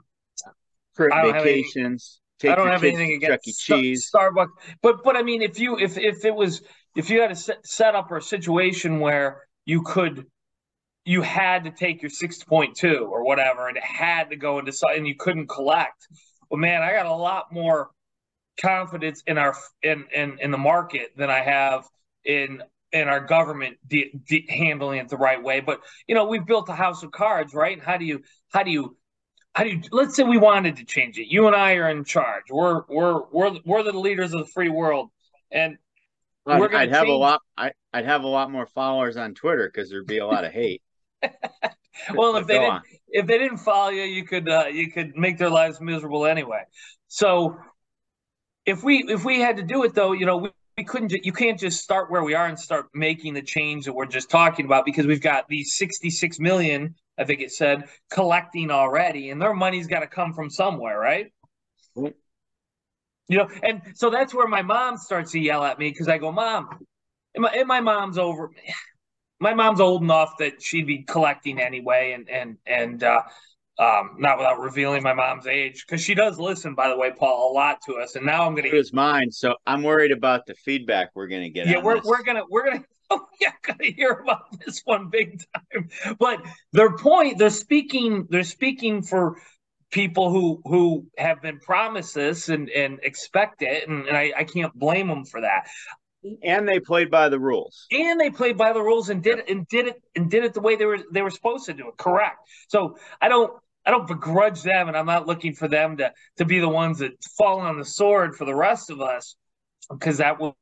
vacations. 0.96 2.20
I 2.44 2.54
don't 2.54 2.68
have 2.68 2.84
anything 2.84 3.14
against 3.14 3.48
e. 3.48 3.52
Cheese. 3.52 4.10
Starbucks, 4.14 4.50
but 4.82 5.02
but 5.02 5.16
I 5.16 5.22
mean, 5.22 5.42
if 5.42 5.58
you 5.58 5.78
if 5.78 5.98
if 5.98 6.24
it 6.24 6.34
was 6.34 6.62
if 6.94 7.10
you 7.10 7.20
had 7.20 7.32
a 7.32 7.36
set, 7.36 7.66
set 7.66 7.94
up 7.94 8.10
or 8.10 8.18
a 8.18 8.22
situation 8.22 9.00
where 9.00 9.42
you 9.64 9.82
could 9.82 10.26
you 11.04 11.22
had 11.22 11.64
to 11.64 11.70
take 11.70 12.02
your 12.02 12.10
six 12.10 12.42
point 12.42 12.76
two 12.76 13.08
or 13.10 13.24
whatever, 13.24 13.68
and 13.68 13.76
it 13.76 13.84
had 13.84 14.30
to 14.30 14.36
go 14.36 14.58
into 14.58 14.72
and 14.94 15.06
you 15.06 15.14
couldn't 15.16 15.48
collect. 15.48 16.06
Well, 16.50 16.60
man, 16.60 16.82
I 16.82 16.92
got 16.92 17.06
a 17.06 17.14
lot 17.14 17.52
more 17.52 17.90
confidence 18.60 19.22
in 19.26 19.38
our 19.38 19.56
in 19.82 20.04
in, 20.14 20.38
in 20.40 20.50
the 20.50 20.58
market 20.58 21.12
than 21.16 21.30
I 21.30 21.40
have 21.40 21.84
in 22.24 22.62
in 23.00 23.08
our 23.08 23.20
government 23.20 23.76
de- 23.86 24.12
de- 24.26 24.46
handling 24.48 24.98
it 24.98 25.08
the 25.08 25.16
right 25.16 25.42
way. 25.42 25.60
But 25.60 25.80
you 26.06 26.14
know, 26.14 26.26
we've 26.26 26.46
built 26.46 26.68
a 26.68 26.74
house 26.74 27.02
of 27.02 27.10
cards, 27.12 27.54
right? 27.54 27.82
How 27.82 27.96
do 27.96 28.04
you 28.04 28.22
how 28.52 28.62
do 28.62 28.70
you 28.70 28.96
how 29.56 29.64
do 29.64 29.70
you 29.70 29.80
let's 29.90 30.14
say 30.14 30.22
we 30.22 30.36
wanted 30.36 30.76
to 30.76 30.84
change 30.84 31.18
it 31.18 31.32
you 31.32 31.46
and 31.46 31.56
i 31.56 31.74
are 31.74 31.88
in 31.88 32.04
charge 32.04 32.44
we're 32.50 32.82
we're 32.88 33.22
we're 33.32 33.58
we're 33.64 33.82
the 33.82 33.92
leaders 33.92 34.34
of 34.34 34.40
the 34.40 34.46
free 34.52 34.68
world 34.68 35.08
and 35.50 35.78
well, 36.44 36.60
we're 36.60 36.74
i'd 36.76 36.90
have 36.90 37.04
change. 37.04 37.10
a 37.10 37.16
lot 37.16 37.40
I, 37.56 37.72
i'd 37.94 38.04
have 38.04 38.22
a 38.22 38.28
lot 38.28 38.50
more 38.50 38.66
followers 38.66 39.16
on 39.16 39.34
twitter 39.34 39.70
because 39.72 39.88
there'd 39.88 40.06
be 40.06 40.18
a 40.18 40.26
lot 40.26 40.44
of 40.44 40.52
hate 40.52 40.82
well 42.14 42.36
if 42.36 42.46
they 42.46 42.58
didn't 42.58 42.70
on. 42.70 42.82
if 43.08 43.26
they 43.26 43.38
didn't 43.38 43.58
follow 43.58 43.88
you 43.88 44.02
you 44.02 44.24
could 44.24 44.46
uh, 44.46 44.66
you 44.70 44.92
could 44.92 45.16
make 45.16 45.38
their 45.38 45.50
lives 45.50 45.80
miserable 45.80 46.26
anyway 46.26 46.62
so 47.08 47.56
if 48.66 48.84
we 48.84 49.04
if 49.08 49.24
we 49.24 49.40
had 49.40 49.56
to 49.56 49.62
do 49.62 49.84
it 49.84 49.94
though 49.94 50.12
you 50.12 50.26
know 50.26 50.36
we, 50.36 50.50
we 50.76 50.84
couldn't 50.84 51.12
you 51.12 51.32
can't 51.32 51.58
just 51.58 51.82
start 51.82 52.10
where 52.10 52.22
we 52.22 52.34
are 52.34 52.46
and 52.46 52.58
start 52.58 52.86
making 52.94 53.34
the 53.34 53.42
change 53.42 53.86
that 53.86 53.92
we're 53.92 54.06
just 54.06 54.28
talking 54.28 54.66
about 54.66 54.84
because 54.84 55.06
we've 55.06 55.22
got 55.22 55.48
these 55.48 55.76
66 55.76 56.38
million 56.38 56.94
I 57.18 57.24
think 57.24 57.40
it 57.40 57.52
said, 57.52 57.84
collecting 58.10 58.70
already, 58.70 59.30
and 59.30 59.40
their 59.40 59.54
money's 59.54 59.86
got 59.86 60.00
to 60.00 60.06
come 60.06 60.34
from 60.34 60.50
somewhere, 60.50 60.98
right? 60.98 61.32
Mm-hmm. 61.96 62.12
You 63.28 63.38
know, 63.38 63.48
and 63.62 63.82
so 63.94 64.10
that's 64.10 64.34
where 64.34 64.46
my 64.46 64.62
mom 64.62 64.98
starts 64.98 65.32
to 65.32 65.40
yell 65.40 65.64
at 65.64 65.78
me 65.78 65.90
because 65.90 66.08
I 66.08 66.18
go, 66.18 66.30
Mom, 66.30 66.68
and 67.34 67.42
my, 67.42 67.50
and 67.50 67.66
my 67.66 67.80
mom's 67.80 68.18
over. 68.18 68.50
My 69.38 69.52
mom's 69.52 69.80
old 69.80 70.02
enough 70.02 70.38
that 70.38 70.62
she'd 70.62 70.86
be 70.86 71.02
collecting 71.02 71.60
anyway, 71.60 72.12
and 72.12 72.30
and 72.30 72.56
and 72.66 73.02
uh, 73.02 73.20
um, 73.78 74.16
not 74.18 74.38
without 74.38 74.58
revealing 74.58 75.02
my 75.02 75.12
mom's 75.12 75.46
age, 75.46 75.84
because 75.86 76.02
she 76.02 76.14
does 76.14 76.38
listen, 76.38 76.74
by 76.74 76.88
the 76.88 76.96
way, 76.96 77.12
Paul, 77.12 77.52
a 77.52 77.54
lot 77.54 77.78
to 77.86 77.96
us. 77.96 78.16
And 78.16 78.24
now 78.24 78.46
I'm 78.46 78.54
going 78.54 78.70
to. 78.70 78.76
It 78.76 78.94
mine, 78.94 79.30
so 79.30 79.56
I'm 79.66 79.82
worried 79.82 80.12
about 80.12 80.46
the 80.46 80.54
feedback 80.54 81.10
we're 81.14 81.28
going 81.28 81.42
to 81.42 81.50
get. 81.50 81.66
Yeah, 81.66 81.82
we're 81.82 81.96
this. 81.96 82.04
we're 82.04 82.22
gonna 82.22 82.42
we're 82.48 82.64
gonna 82.64 82.84
oh 83.10 83.26
yeah, 83.40 83.52
gotta 83.62 83.84
hear 83.84 84.10
about 84.10 84.44
this 84.64 84.82
one 84.84 85.08
big 85.10 85.42
time. 85.54 85.88
But 86.18 86.42
their 86.72 86.96
point, 86.96 87.38
they're 87.38 87.50
speaking, 87.50 88.26
they're 88.30 88.44
speaking 88.44 89.02
for 89.02 89.36
people 89.90 90.30
who 90.30 90.60
who 90.64 91.06
have 91.18 91.42
been 91.42 91.58
promised 91.58 92.14
this 92.14 92.48
and 92.48 92.70
and 92.70 93.00
expect 93.02 93.62
it, 93.62 93.88
and, 93.88 94.06
and 94.06 94.16
I, 94.16 94.32
I 94.38 94.44
can't 94.44 94.74
blame 94.74 95.08
them 95.08 95.24
for 95.24 95.42
that. 95.42 95.68
And 96.42 96.68
they 96.68 96.80
played 96.80 97.10
by 97.10 97.28
the 97.28 97.38
rules. 97.38 97.86
And 97.92 98.18
they 98.18 98.30
played 98.30 98.56
by 98.56 98.72
the 98.72 98.82
rules 98.82 99.10
and 99.10 99.22
did 99.22 99.38
it 99.38 99.48
and 99.48 99.66
did 99.68 99.86
it 99.86 100.02
and 100.16 100.30
did 100.30 100.44
it 100.44 100.54
the 100.54 100.60
way 100.60 100.76
they 100.76 100.84
were 100.84 100.98
they 101.12 101.22
were 101.22 101.30
supposed 101.30 101.66
to 101.66 101.72
do 101.72 101.88
it. 101.88 101.96
Correct. 101.96 102.38
So 102.68 102.98
I 103.20 103.28
don't 103.28 103.52
I 103.86 103.92
don't 103.92 104.08
begrudge 104.08 104.62
them, 104.62 104.88
and 104.88 104.96
I'm 104.96 105.06
not 105.06 105.26
looking 105.26 105.54
for 105.54 105.68
them 105.68 105.96
to 105.98 106.12
to 106.38 106.44
be 106.44 106.58
the 106.58 106.68
ones 106.68 106.98
that 106.98 107.12
fall 107.38 107.60
on 107.60 107.78
the 107.78 107.84
sword 107.84 108.34
for 108.34 108.44
the 108.44 108.54
rest 108.54 108.90
of 108.90 109.00
us, 109.00 109.36
because 109.90 110.18
that 110.18 110.40
will 110.40 110.56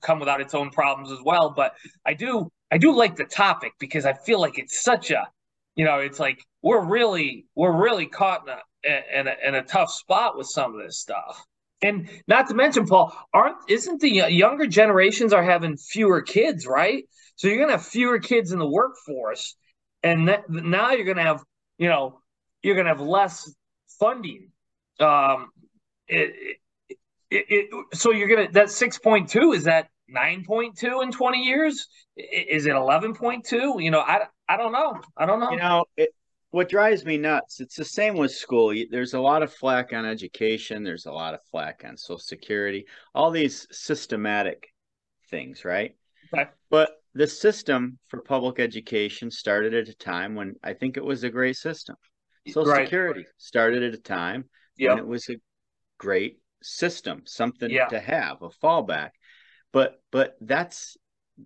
come 0.00 0.18
without 0.18 0.40
its 0.40 0.54
own 0.54 0.70
problems 0.70 1.10
as 1.10 1.18
well. 1.24 1.54
But 1.56 1.74
I 2.04 2.14
do 2.14 2.50
I 2.70 2.78
do 2.78 2.94
like 2.94 3.16
the 3.16 3.24
topic 3.24 3.72
because 3.78 4.06
I 4.06 4.12
feel 4.12 4.40
like 4.40 4.58
it's 4.58 4.82
such 4.82 5.10
a 5.10 5.26
you 5.76 5.84
know 5.84 5.98
it's 5.98 6.20
like 6.20 6.44
we're 6.62 6.84
really 6.84 7.46
we're 7.54 7.76
really 7.76 8.06
caught 8.06 8.42
in 8.46 8.50
a 8.50 9.18
in 9.20 9.28
a, 9.28 9.34
in 9.48 9.54
a 9.54 9.62
tough 9.62 9.90
spot 9.90 10.36
with 10.36 10.46
some 10.46 10.74
of 10.74 10.84
this 10.84 11.00
stuff. 11.00 11.42
And 11.84 12.08
not 12.28 12.48
to 12.48 12.54
mention, 12.54 12.86
Paul, 12.86 13.16
aren't 13.34 13.56
isn't 13.68 14.00
the 14.00 14.10
younger 14.10 14.66
generations 14.66 15.32
are 15.32 15.42
having 15.42 15.76
fewer 15.76 16.22
kids, 16.22 16.66
right? 16.66 17.04
So 17.36 17.48
you're 17.48 17.58
gonna 17.58 17.72
have 17.72 17.86
fewer 17.86 18.20
kids 18.20 18.52
in 18.52 18.58
the 18.58 18.68
workforce, 18.68 19.56
and 20.02 20.28
that, 20.28 20.48
now 20.48 20.92
you're 20.92 21.06
gonna 21.06 21.24
have 21.24 21.42
you 21.78 21.88
know 21.88 22.20
you're 22.62 22.76
gonna 22.76 22.88
have 22.88 23.00
less 23.00 23.52
funding. 23.98 24.48
Um, 25.00 25.50
it, 26.08 26.58
it, 27.30 27.46
it, 27.48 27.70
so 27.94 28.12
you're 28.12 28.28
gonna 28.28 28.50
that 28.52 28.70
six 28.70 28.98
point 28.98 29.28
two 29.28 29.52
is 29.52 29.64
that 29.64 29.88
nine 30.08 30.44
point 30.44 30.76
two 30.76 31.00
in 31.00 31.10
twenty 31.10 31.42
years? 31.42 31.88
Is 32.16 32.66
it 32.66 32.74
eleven 32.74 33.14
point 33.14 33.44
two? 33.44 33.76
You 33.78 33.90
know, 33.90 34.00
I 34.00 34.26
I 34.48 34.56
don't 34.56 34.72
know. 34.72 35.00
I 35.16 35.26
don't 35.26 35.40
know. 35.40 35.50
You 35.50 35.58
know, 35.58 35.84
it, 35.96 36.10
what 36.50 36.68
drives 36.68 37.04
me 37.04 37.16
nuts. 37.16 37.60
It's 37.60 37.76
the 37.76 37.84
same 37.84 38.16
with 38.16 38.30
school. 38.30 38.74
There's 38.90 39.14
a 39.14 39.20
lot 39.20 39.42
of 39.42 39.52
flack 39.52 39.92
on 39.94 40.04
education. 40.04 40.84
There's 40.84 41.06
a 41.06 41.12
lot 41.12 41.32
of 41.34 41.40
flack 41.50 41.82
on 41.86 41.96
Social 41.96 42.18
Security. 42.18 42.86
All 43.14 43.30
these 43.30 43.66
systematic 43.70 44.68
things, 45.30 45.64
right? 45.64 45.96
Okay. 46.32 46.50
But 46.68 46.90
the 47.14 47.26
system 47.26 47.98
for 48.08 48.20
public 48.20 48.60
education 48.60 49.30
started 49.30 49.74
at 49.74 49.88
a 49.88 49.94
time 49.94 50.34
when 50.34 50.54
I 50.62 50.74
think 50.74 50.96
it 50.96 51.04
was 51.04 51.24
a 51.24 51.30
great 51.30 51.56
system. 51.56 51.96
Social 52.48 52.72
right. 52.72 52.86
Security 52.86 53.24
started 53.38 53.82
at 53.82 53.94
a 53.94 53.98
time 53.98 54.44
yep. 54.76 54.90
when 54.90 54.98
it 54.98 55.06
was 55.06 55.28
a 55.28 55.36
great 55.98 56.38
system, 56.62 57.22
something 57.26 57.70
yeah. 57.70 57.86
to 57.86 58.00
have, 58.00 58.42
a 58.42 58.48
fallback. 58.48 59.10
But 59.72 60.00
but 60.10 60.36
that's 60.40 60.96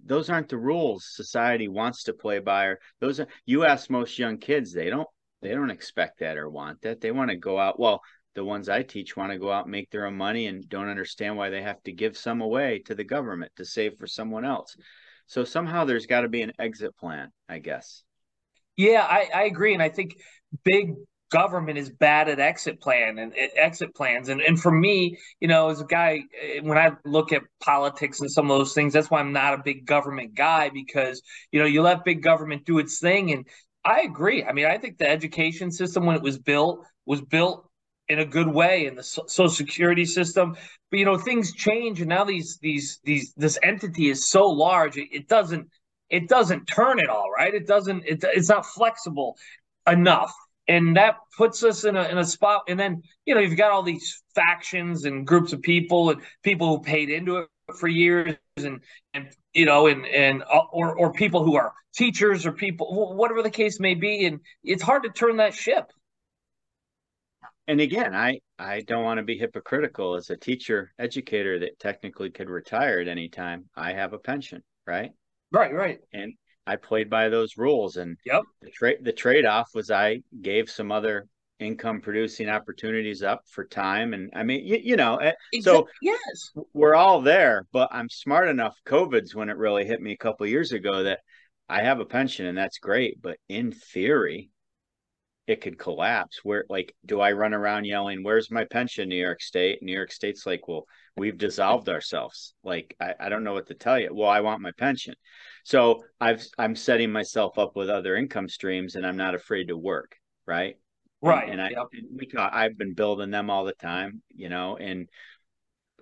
those 0.05 0.31
aren't 0.31 0.49
the 0.49 0.59
rules 0.59 1.09
society 1.13 1.69
wants 1.69 2.05
to 2.05 2.13
play 2.13 2.39
by 2.39 2.65
or 2.67 2.81
those 3.01 3.21
are 3.21 3.27
you 3.45 3.65
ask 3.65 3.89
most 3.89 4.19
young 4.19 4.39
kids 4.39 4.73
they 4.73 4.91
don't 4.91 5.09
they 5.43 5.51
don't 5.51 5.71
expect 5.71 6.19
that 6.19 6.37
or 6.37 6.51
want 6.51 6.81
that 6.83 7.01
they 7.01 7.11
want 7.11 7.31
to 7.31 7.37
go 7.37 7.59
out 7.59 7.79
well 7.79 8.01
the 8.35 8.45
ones 8.45 8.69
i 8.69 8.83
teach 8.83 9.17
want 9.17 9.31
to 9.31 9.39
go 9.39 9.51
out 9.51 9.65
and 9.65 9.73
make 9.73 9.91
their 9.91 10.07
own 10.07 10.17
money 10.17 10.47
and 10.47 10.69
don't 10.69 10.89
understand 10.89 11.37
why 11.37 11.51
they 11.51 11.63
have 11.63 11.81
to 11.83 11.93
give 11.93 12.17
some 12.17 12.41
away 12.41 12.81
to 12.85 12.95
the 12.95 13.05
government 13.05 13.53
to 13.57 13.65
save 13.65 13.97
for 13.97 14.07
someone 14.07 14.45
else 14.45 14.77
so 15.27 15.45
somehow 15.45 15.85
there's 15.85 16.07
got 16.07 16.23
to 16.23 16.29
be 16.29 16.43
an 16.43 16.53
exit 16.59 16.97
plan 16.97 17.31
i 17.49 17.59
guess 17.59 18.03
yeah 18.77 19.07
I, 19.09 19.31
I 19.35 19.43
agree 19.45 19.73
and 19.73 19.83
i 19.83 19.89
think 19.89 20.17
big 20.65 20.95
government 21.31 21.77
is 21.77 21.91
bad 21.91 22.29
at 22.29 22.39
exit 22.39 22.81
plan 22.81 23.19
and 23.19 23.33
exit 23.57 23.95
plans. 23.95 24.29
And 24.29 24.41
and 24.41 24.61
for 24.61 24.71
me, 24.71 25.19
you 25.41 25.49
know, 25.49 25.69
as 25.69 25.81
a 25.81 25.85
guy, 25.85 26.23
eh, 26.41 26.61
when 26.63 26.79
I 26.79 26.93
look 27.05 27.33
at 27.33 27.43
politics 27.61 28.21
and 28.21 28.31
some 28.31 28.51
of 28.51 28.59
those 28.59 28.75
things, 28.75 28.93
that's 28.93 29.11
why 29.11 29.21
I'm 29.21 29.33
not 29.33 29.55
a 29.55 29.63
big 29.63 29.87
government 29.87 30.35
guy 30.35 30.71
because 30.71 31.23
you 31.53 31.61
know 31.61 31.67
you 31.67 31.83
let 31.83 32.05
big 32.05 32.23
government 32.23 32.65
do 32.65 32.79
its 32.79 33.01
thing. 33.01 33.33
And 33.33 33.47
I 33.85 34.03
agree. 34.03 34.45
I 34.45 34.53
mean, 34.53 34.67
I 34.67 34.79
think 34.79 34.99
the 34.99 35.09
education 35.09 35.71
system 35.71 36.07
when 36.07 36.17
it 36.17 36.23
was 36.23 36.39
built 36.39 36.85
was 37.07 37.21
built 37.21 37.69
in 38.09 38.19
a 38.21 38.25
good 38.25 38.49
way 38.49 38.87
in 38.87 38.95
the 38.95 39.03
social 39.03 39.49
security 39.49 40.05
system 40.05 40.57
but 40.91 40.99
you 40.99 41.05
know 41.05 41.19
things 41.19 41.53
change 41.53 42.01
and 42.01 42.09
now 42.09 42.25
these 42.25 42.59
these 42.63 43.01
these 43.05 43.33
this 43.37 43.59
entity 43.63 44.09
is 44.09 44.31
so 44.31 44.47
large 44.47 44.97
it, 44.97 45.09
it 45.13 45.29
doesn't 45.29 45.69
it 46.09 46.29
doesn't 46.29 46.67
turn 46.67 47.01
it 47.01 47.09
all 47.09 47.31
right 47.37 47.55
it 47.55 47.67
doesn't 47.67 48.05
it, 48.07 48.23
it's 48.23 48.49
not 48.49 48.65
flexible 48.65 49.37
enough 49.89 50.33
and 50.69 50.97
that 50.97 51.17
puts 51.37 51.63
us 51.63 51.85
in 51.85 51.97
a 51.97 52.05
in 52.05 52.19
a 52.19 52.25
spot. 52.25 52.63
And 52.69 52.79
then 52.79 53.03
you 53.25 53.35
know 53.35 53.41
you've 53.41 53.57
got 53.57 53.71
all 53.71 53.83
these 53.83 54.23
factions 54.35 55.05
and 55.05 55.27
groups 55.27 55.53
of 55.53 55.63
people 55.63 56.11
and 56.11 56.21
people 56.43 56.69
who 56.69 56.83
paid 56.83 57.11
into 57.11 57.39
it 57.39 57.49
for 57.79 57.89
years, 57.89 58.37
and 58.57 58.81
and 59.15 59.29
you 59.53 59.67
know 59.67 59.87
and 59.87 60.07
and 60.07 60.43
uh, 60.43 60.63
or 60.73 60.97
or 60.97 61.13
people 61.13 61.45
who 61.45 61.57
are 61.57 61.73
teachers 61.95 62.47
or 62.47 62.53
people 62.53 63.15
whatever 63.17 63.43
the 63.43 63.51
case 63.51 63.81
may 63.81 63.95
be, 63.95 64.27
and 64.27 64.41
it's 64.63 64.83
hard 64.83 65.03
to 65.05 65.11
turn 65.11 65.37
that 65.39 65.55
ship. 65.55 65.91
And 67.69 67.81
again, 67.81 68.15
I 68.15 68.41
I 68.59 68.83
don't 68.83 69.05
want 69.05 69.19
to 69.19 69.25
be 69.25 69.39
hypocritical 69.39 70.15
as 70.15 70.31
a 70.31 70.37
teacher 70.37 70.93
educator 70.99 71.59
that 71.61 71.79
technically 71.79 72.31
could 72.31 72.49
retire 72.49 73.01
at 73.01 73.09
any 73.09 73.29
time. 73.29 73.69
I 73.77 73.93
have 73.93 74.13
a 74.13 74.19
pension, 74.19 74.63
right? 74.87 75.11
Right, 75.53 75.73
right. 75.73 75.99
And 76.13 76.35
I 76.67 76.77
played 76.77 77.09
by 77.09 77.29
those 77.29 77.57
rules, 77.57 77.97
and 77.97 78.17
yep. 78.25 78.43
the 78.61 78.71
trade 78.71 78.99
the 79.03 79.13
trade 79.13 79.47
off 79.47 79.71
was 79.75 79.91
I 79.91 80.23
gave 80.43 80.69
some 80.71 80.91
other 80.91 81.27
income 81.59 82.01
producing 82.01 82.49
opportunities 82.49 83.23
up 83.23 83.41
for 83.49 83.65
time 83.65 84.13
and 84.13 84.31
i 84.35 84.43
mean 84.43 84.63
you, 84.63 84.79
you 84.83 84.95
know 84.95 85.17
eh, 85.17 85.33
Exact- 85.55 85.75
so 85.75 85.89
yes, 86.03 86.53
we're 86.75 86.95
all 86.95 87.23
there 87.23 87.65
but 87.73 87.89
i'm 87.93 88.11
smart 88.11 88.49
enough 88.49 88.77
covid's 88.85 89.35
when 89.35 89.49
it 89.49 89.57
really 89.57 89.87
hit 89.87 90.03
me 90.03 90.13
a 90.13 90.19
couple 90.19 90.47
years 90.47 90.73
ago 90.73 91.05
that 91.05 91.21
i 91.67 91.81
have 91.81 91.99
a 91.99 92.05
pension 92.05 92.45
and 92.45 92.59
that's 92.59 92.77
great 92.77 93.23
but 93.23 93.39
in 93.49 93.73
theory 93.73 94.51
it 95.47 95.61
could 95.61 95.79
collapse. 95.79 96.41
Where 96.43 96.65
like 96.69 96.95
do 97.05 97.21
i 97.21 97.33
run 97.33 97.55
around 97.55 97.85
yelling 97.85 98.23
where's 98.23 98.51
my 98.51 98.65
pension? 98.65 99.09
New 99.09 99.17
york 99.17 99.41
state 99.41 99.83
new 99.83 99.93
york 99.93 100.13
state's 100.13 100.45
like 100.47 100.67
well 100.69 100.87
we've 101.17 101.39
dissolved 101.39 101.89
ourselves 101.89 102.55
like 102.63 102.95
I, 103.01 103.15
I 103.21 103.29
don't 103.29 103.45
know 103.45 103.55
what 103.55 103.69
to 103.69 103.75
tell 103.75 103.99
you 103.99 104.11
well 104.13 104.29
i 104.29 104.41
want 104.41 104.61
my 104.61 104.73
pension 104.73 105.15
so 105.65 106.03
i've 106.21 106.47
i'm 106.59 106.77
setting 106.77 107.11
myself 107.11 107.59
up 107.59 107.77
with 107.77 107.89
other 107.89 108.17
income 108.17 108.49
streams 108.49 108.95
and 108.95 109.07
i'm 109.07 109.17
not 109.17 109.35
afraid 109.35 109.69
to 109.69 109.77
work 109.77 110.17
right 110.47 110.77
right. 111.23 111.45
and, 111.45 111.61
and 111.61 111.63
I 111.63 111.71
yep. 111.71 111.89
and 111.93 112.07
we 112.13 112.29
I've 112.39 112.79
been 112.79 112.95
building 112.95 113.31
them 113.31 113.51
all 113.51 113.65
the 113.65 113.73
time, 113.73 114.23
you 114.35 114.49
know, 114.49 114.77
and 114.77 115.09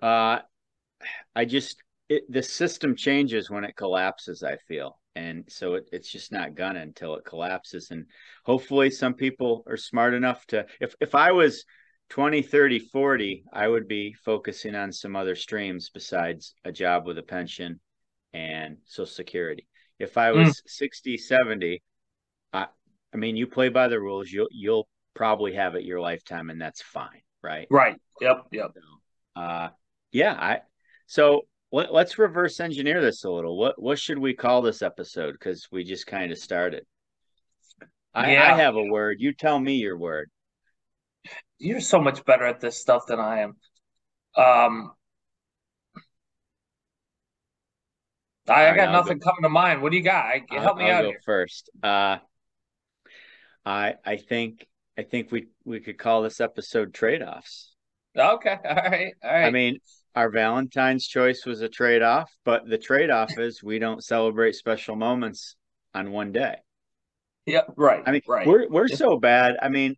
uh 0.01 0.39
I 1.35 1.45
just 1.45 1.77
it 2.09 2.23
the 2.29 2.43
system 2.43 2.95
changes 2.95 3.49
when 3.49 3.63
it 3.63 3.75
collapses, 3.75 4.43
I 4.43 4.57
feel. 4.67 4.99
And 5.15 5.45
so 5.47 5.75
it, 5.75 5.89
it's 5.91 6.11
just 6.11 6.31
not 6.31 6.55
gonna 6.55 6.81
until 6.81 7.15
it 7.15 7.25
collapses. 7.25 7.91
And 7.91 8.05
hopefully 8.43 8.91
some 8.91 9.13
people 9.13 9.63
are 9.67 9.77
smart 9.77 10.13
enough 10.13 10.45
to 10.47 10.65
if 10.79 10.95
if 10.99 11.15
I 11.15 11.31
was 11.31 11.65
20, 12.09 12.41
30, 12.41 12.79
40, 12.79 13.43
I 13.51 13.67
would 13.67 13.87
be 13.87 14.13
focusing 14.13 14.75
on 14.75 14.91
some 14.91 15.15
other 15.15 15.35
streams 15.35 15.89
besides 15.89 16.53
a 16.63 16.71
job 16.71 17.05
with 17.05 17.17
a 17.17 17.23
pension 17.23 17.79
and 18.33 18.77
social 18.85 19.05
security. 19.05 19.67
If 19.99 20.17
I 20.17 20.31
was 20.31 20.61
60, 20.67 21.17
70, 21.17 21.81
I 22.53 22.67
I 23.13 23.17
mean 23.17 23.35
you 23.37 23.47
play 23.47 23.69
by 23.69 23.87
the 23.87 23.99
rules, 23.99 24.29
you'll 24.31 24.49
you'll 24.51 24.87
probably 25.13 25.53
have 25.53 25.75
it 25.75 25.83
your 25.83 26.01
lifetime 26.01 26.49
and 26.49 26.61
that's 26.61 26.81
fine 26.81 27.21
right 27.41 27.67
Right. 27.69 27.95
Yep. 28.19 28.47
Yep. 28.51 28.71
uh 29.35 29.69
yeah 30.11 30.33
i 30.33 30.59
so 31.07 31.43
let, 31.71 31.93
let's 31.93 32.19
reverse 32.19 32.59
engineer 32.59 33.01
this 33.01 33.23
a 33.23 33.29
little 33.29 33.57
what 33.57 33.81
what 33.81 33.97
should 33.97 34.19
we 34.19 34.33
call 34.33 34.61
this 34.61 34.81
episode 34.81 35.31
because 35.31 35.67
we 35.71 35.83
just 35.85 36.05
kind 36.05 36.33
of 36.33 36.37
started 36.37 36.85
I, 38.13 38.33
Yeah. 38.33 38.53
I 38.53 38.57
have 38.57 38.75
a 38.75 38.83
word 38.83 39.17
you 39.19 39.33
tell 39.33 39.57
me 39.57 39.75
your 39.75 39.97
word 39.97 40.29
You're 41.57 41.79
so 41.81 42.01
much 42.01 42.25
better 42.25 42.45
at 42.45 42.59
this 42.59 42.79
stuff 42.79 43.05
than 43.07 43.19
I 43.19 43.39
am. 43.39 43.55
Um, 44.35 44.91
I, 48.47 48.67
I 48.69 48.75
got 48.75 48.89
I'll 48.89 48.93
nothing 48.93 49.19
coming 49.19 49.43
to 49.43 49.49
mind. 49.49 49.81
What 49.81 49.91
do 49.91 49.97
you 49.97 50.03
got? 50.03 50.25
I, 50.25 50.43
I'll- 50.51 50.61
help 50.61 50.77
me 50.77 50.85
I'll 50.85 50.97
out 50.97 51.01
go 51.03 51.09
here. 51.09 51.21
first 51.25 51.69
uh 51.81 52.17
i 53.65 53.95
i 54.05 54.17
think 54.17 54.67
i 54.97 55.01
think 55.03 55.31
we 55.31 55.47
we 55.63 55.79
could 55.79 55.97
call 55.97 56.21
this 56.21 56.39
episode 56.39 56.93
trade-offs 56.93 57.73
Okay. 58.17 58.57
All 58.65 58.75
right. 58.75 59.13
All 59.23 59.29
right. 59.29 59.45
I 59.45 59.49
mean, 59.51 59.79
our 60.15 60.29
Valentine's 60.29 61.05
choice 61.05 61.45
was 61.45 61.59
a 61.59 61.67
trade 61.67 62.01
off, 62.01 62.31
but 62.45 62.65
the 62.65 62.77
trade 62.77 63.09
off 63.09 63.37
is 63.37 63.61
we 63.61 63.77
don't 63.79 64.01
celebrate 64.01 64.55
special 64.55 64.95
moments 64.95 65.55
on 65.93 66.11
one 66.11 66.31
day. 66.31 66.55
yeah. 67.45 67.63
Right. 67.75 68.03
I 68.05 68.11
mean, 68.11 68.21
right. 68.27 68.47
we're 68.47 68.69
we're 68.69 68.87
so 68.87 69.17
bad. 69.17 69.57
I 69.61 69.67
mean, 69.67 69.95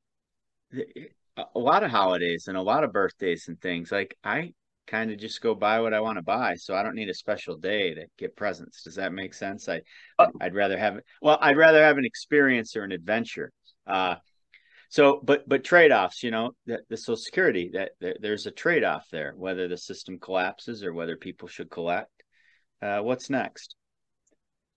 a 1.56 1.60
lot 1.60 1.84
of 1.84 1.92
holidays 1.92 2.48
and 2.48 2.58
a 2.58 2.62
lot 2.62 2.84
of 2.84 2.94
birthdays 2.94 3.48
and 3.48 3.60
things. 3.62 3.92
Like 3.92 4.18
I 4.24 4.54
kind 4.88 5.12
of 5.12 5.20
just 5.20 5.42
go 5.42 5.54
buy 5.54 5.80
what 5.82 5.94
I 5.94 6.00
want 6.00 6.18
to 6.18 6.24
buy, 6.24 6.56
so 6.56 6.76
I 6.76 6.84
don't 6.84 6.96
need 6.96 7.10
a 7.10 7.14
special 7.14 7.58
day 7.58 7.94
to 7.94 8.06
get 8.18 8.36
presents. 8.36 8.84
Does 8.84 8.96
that 8.96 9.14
make 9.14 9.34
sense? 9.34 9.70
I 9.70 9.82
Uh, 10.18 10.28
I'd 10.42 10.56
rather 10.56 10.78
have 10.78 11.00
well, 11.22 11.38
I'd 11.42 11.58
rather 11.58 11.84
have 11.84 11.98
an 11.98 12.06
experience 12.06 12.76
or 12.76 12.84
an 12.84 12.92
adventure. 12.92 13.52
Uh, 13.86 14.16
so, 14.90 15.20
but 15.24 15.48
but 15.48 15.64
trade 15.64 15.92
offs, 15.92 16.24
you 16.24 16.32
know, 16.32 16.52
the, 16.66 16.80
the 16.90 16.98
Social 16.98 17.18
Security 17.18 17.70
that 17.74 17.92
there, 18.00 18.16
there's 18.20 18.46
a 18.46 18.52
trade 18.52 18.84
off 18.84 19.08
there, 19.12 19.34
whether 19.36 19.68
the 19.68 19.78
system 19.78 20.18
collapses 20.20 20.84
or 20.84 20.94
whether 20.94 21.18
people 21.18 21.48
should 21.48 21.70
collect. 21.70 22.12
Uh, 22.82 23.00
what's 23.00 23.30
next? 23.30 23.76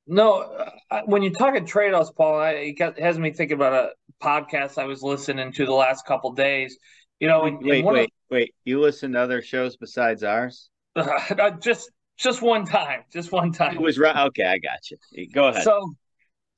No, 0.07 0.66
I- 0.90 1.03
when 1.05 1.23
you 1.23 1.31
talk 1.31 1.51
talking 1.51 1.66
trade-offs, 1.66 2.11
Paul, 2.11 2.40
I, 2.40 2.75
it 2.77 2.99
has 2.99 3.18
me 3.18 3.31
thinking 3.31 3.55
about 3.55 3.73
a 3.73 3.92
podcast 4.22 4.78
I 4.78 4.85
was 4.85 5.02
listening 5.02 5.52
to 5.52 5.66
the 5.66 5.72
last 5.72 6.06
couple 6.06 6.33
days. 6.33 6.78
You 7.18 7.28
know, 7.28 7.44
and, 7.44 7.59
Wait, 7.62 7.78
and 7.78 7.85
one 7.85 7.94
wait, 7.94 8.12
wait. 8.30 8.54
You 8.64 8.80
listen 8.80 9.12
to 9.12 9.20
other 9.20 9.42
shows 9.42 9.76
besides 9.76 10.22
ours? 10.22 10.70
of, 10.96 11.61
just 11.61 11.90
just 12.16 12.42
one 12.42 12.64
time, 12.64 13.02
just 13.12 13.33
one 13.33 13.52
time. 13.52 13.74
It 13.74 13.80
was 13.80 13.98
right. 13.98 14.26
Okay, 14.28 14.44
I 14.44 14.59
got 14.59 14.90
you. 14.90 15.28
Go 15.30 15.48
ahead. 15.48 15.62
So, 15.62 15.94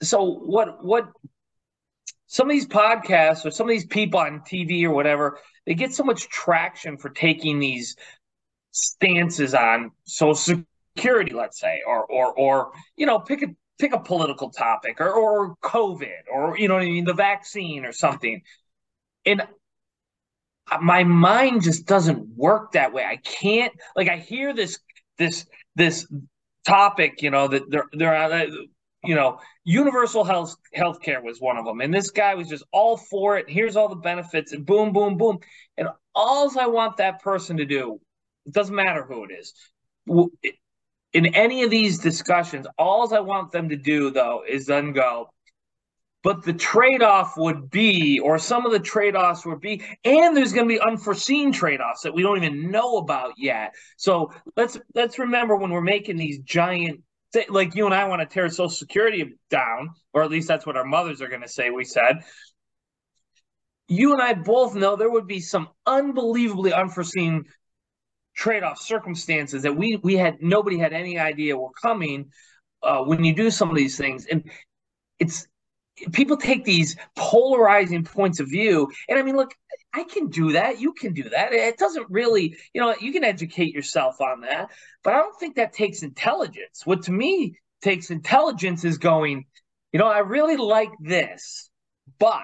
so 0.03 0.25
what? 0.25 0.85
What? 0.85 1.09
Some 2.27 2.49
of 2.49 2.53
these 2.53 2.67
podcasts 2.67 3.45
or 3.45 3.51
some 3.51 3.67
of 3.67 3.71
these 3.71 3.87
people 3.87 4.21
on 4.21 4.41
TV 4.41 4.85
or 4.85 4.91
whatever, 4.91 5.39
they 5.67 5.75
get 5.75 5.93
so 5.93 6.03
much 6.03 6.29
traction 6.29 6.97
for 6.97 7.11
taking 7.11 7.59
these 7.59 7.97
stances 8.71 9.55
on 9.55 9.91
Social 10.05 10.65
Security, 10.95 11.33
let's 11.35 11.61
say, 11.61 11.83
or 11.87 12.05
or 12.07 12.33
or 12.33 12.73
you 12.97 13.07
know, 13.07 13.19
pick 13.19 13.43
a 13.43 13.47
pick 13.83 13.93
a 13.93 13.99
political 13.99 14.51
topic 14.51 15.01
or 15.01 15.13
or 15.13 15.57
COVID 15.57 16.31
or 16.33 16.57
you 16.57 16.69
know 16.69 16.75
what 16.75 16.85
I 16.85 16.87
mean, 16.87 17.05
the 17.05 17.15
vaccine 17.15 17.85
or 17.85 17.93
something, 17.93 18.43
and 19.27 19.43
my 20.81 21.03
mind 21.03 21.63
just 21.63 21.85
doesn't 21.87 22.29
work 22.37 22.73
that 22.73 22.93
way. 22.93 23.05
I 23.05 23.17
can't 23.17 23.73
like 23.97 24.09
I 24.09 24.19
hear 24.19 24.55
this 24.55 24.79
this 25.19 25.47
this 25.75 26.07
topic, 26.65 27.23
you 27.23 27.31
know, 27.31 27.49
that 27.49 27.69
they're 27.69 27.89
they're 27.93 28.15
uh, 28.15 28.47
you 29.05 29.17
know, 29.17 29.41
universal 29.65 30.23
health 30.23 30.55
healthcare 30.77 31.21
was 31.21 31.41
one 31.41 31.57
of 31.57 31.65
them, 31.65 31.81
and 31.81 31.93
this 31.93 32.11
guy 32.11 32.37
was 32.37 32.49
just 32.49 32.63
all 32.71 32.97
for 32.97 33.37
it. 33.37 33.51
Here's 33.51 33.75
all 33.75 33.89
the 33.89 33.97
benefits, 33.97 34.53
and 34.53 34.65
boom, 34.65 34.93
boom, 34.93 35.17
boom, 35.17 35.39
and 35.77 35.89
all 36.15 36.57
I 36.57 36.67
want 36.67 36.99
that 36.99 37.21
person 37.21 37.57
to 37.57 37.65
do, 37.65 38.01
it 38.47 38.55
doesn't 38.55 38.77
matter 38.77 39.03
who 39.03 39.25
it 39.25 39.33
is, 39.33 39.55
in 41.13 41.27
any 41.35 41.63
of 41.63 41.71
these 41.71 41.99
discussions, 41.99 42.67
all 42.79 43.13
I 43.15 43.21
want 43.21 43.53
them 43.53 43.69
to 43.69 43.77
do 43.77 44.11
though 44.11 44.43
is 44.49 44.67
then 44.67 44.93
go. 44.93 45.29
But 46.23 46.45
the 46.45 46.53
trade-off 46.53 47.37
would 47.37 47.69
be, 47.69 48.21
or 48.21 48.39
some 48.39 48.65
of 48.65 48.71
the 48.71 48.79
trade-offs 48.79 49.45
would 49.45 49.61
be, 49.61 49.83
and 50.05 50.37
there's 50.37 50.53
going 50.53 50.69
to 50.69 50.73
be 50.73 50.81
unforeseen 50.81 51.51
trade-offs 51.51 52.03
that 52.03 52.15
we 52.15 52.23
don't 52.23 52.37
even 52.37 52.71
know 52.71 52.99
about 52.99 53.33
yet. 53.37 53.75
So 53.97 54.33
let's 54.57 54.79
let's 54.95 55.19
remember 55.19 55.57
when 55.57 55.71
we're 55.71 55.81
making 55.81 56.17
these 56.17 56.39
giant 56.39 57.03
like 57.49 57.75
you 57.75 57.87
and 57.87 57.95
I 57.95 58.05
want 58.05 58.21
to 58.21 58.27
tear 58.27 58.49
Social 58.51 58.69
Security 58.69 59.35
down, 59.51 59.91
or 60.13 60.23
at 60.23 60.31
least 60.31 60.47
that's 60.47 60.65
what 60.65 60.77
our 60.77 60.85
mothers 60.85 61.21
are 61.23 61.29
going 61.29 61.43
to 61.43 61.49
say. 61.49 61.71
We 61.71 61.85
said. 61.85 62.21
You 63.89 64.13
and 64.13 64.23
I 64.23 64.33
both 64.33 64.75
know 64.75 64.97
there 64.97 65.11
would 65.11 65.27
be 65.27 65.41
some 65.41 65.69
unbelievably 65.87 66.73
unforeseen 66.73 67.45
trade-off 68.35 68.81
circumstances 68.81 69.63
that 69.63 69.77
we 69.77 69.97
we 69.97 70.17
had 70.17 70.43
nobody 70.43 70.79
had 70.79 70.93
any 70.93 71.19
idea 71.19 71.57
were 71.57 71.71
coming 71.81 72.31
uh, 72.83 73.03
when 73.03 73.25
you 73.25 73.35
do 73.35 73.51
some 73.51 73.71
of 73.71 73.77
these 73.77 73.97
things, 73.97 74.27
and 74.27 74.51
it's 75.19 75.47
people 76.13 76.37
take 76.37 76.65
these 76.65 76.97
polarizing 77.17 78.05
points 78.05 78.41
of 78.41 78.49
view. 78.49 78.91
And 79.09 79.19
I 79.19 79.23
mean, 79.23 79.37
look, 79.37 79.55
I 79.93 80.05
can 80.05 80.29
do 80.29 80.53
that. 80.53 80.81
You 80.81 80.93
can 80.93 81.13
do 81.13 81.29
that. 81.29 81.53
It 81.53 81.77
doesn't 81.77 82.11
really, 82.11 82.57
you 82.73 82.81
know, 82.81 82.95
you 83.01 83.13
can 83.13 83.25
educate 83.25 83.75
yourself 83.75 84.21
on 84.21 84.41
that, 84.41 84.71
but 85.05 85.15
I 85.15 85.19
don't 85.19 85.39
think 85.39 85.57
that 85.57 85.73
takes 85.73 86.03
intelligence. 86.03 86.83
What 86.85 87.03
to 87.03 87.13
me 87.13 87.59
takes 87.83 88.11
intelligence 88.11 88.85
is 88.85 88.99
going, 88.99 89.45
you 89.93 89.99
know, 89.99 90.07
I 90.07 90.21
really 90.21 90.57
like 90.57 90.93
this, 91.01 91.71
but 92.19 92.41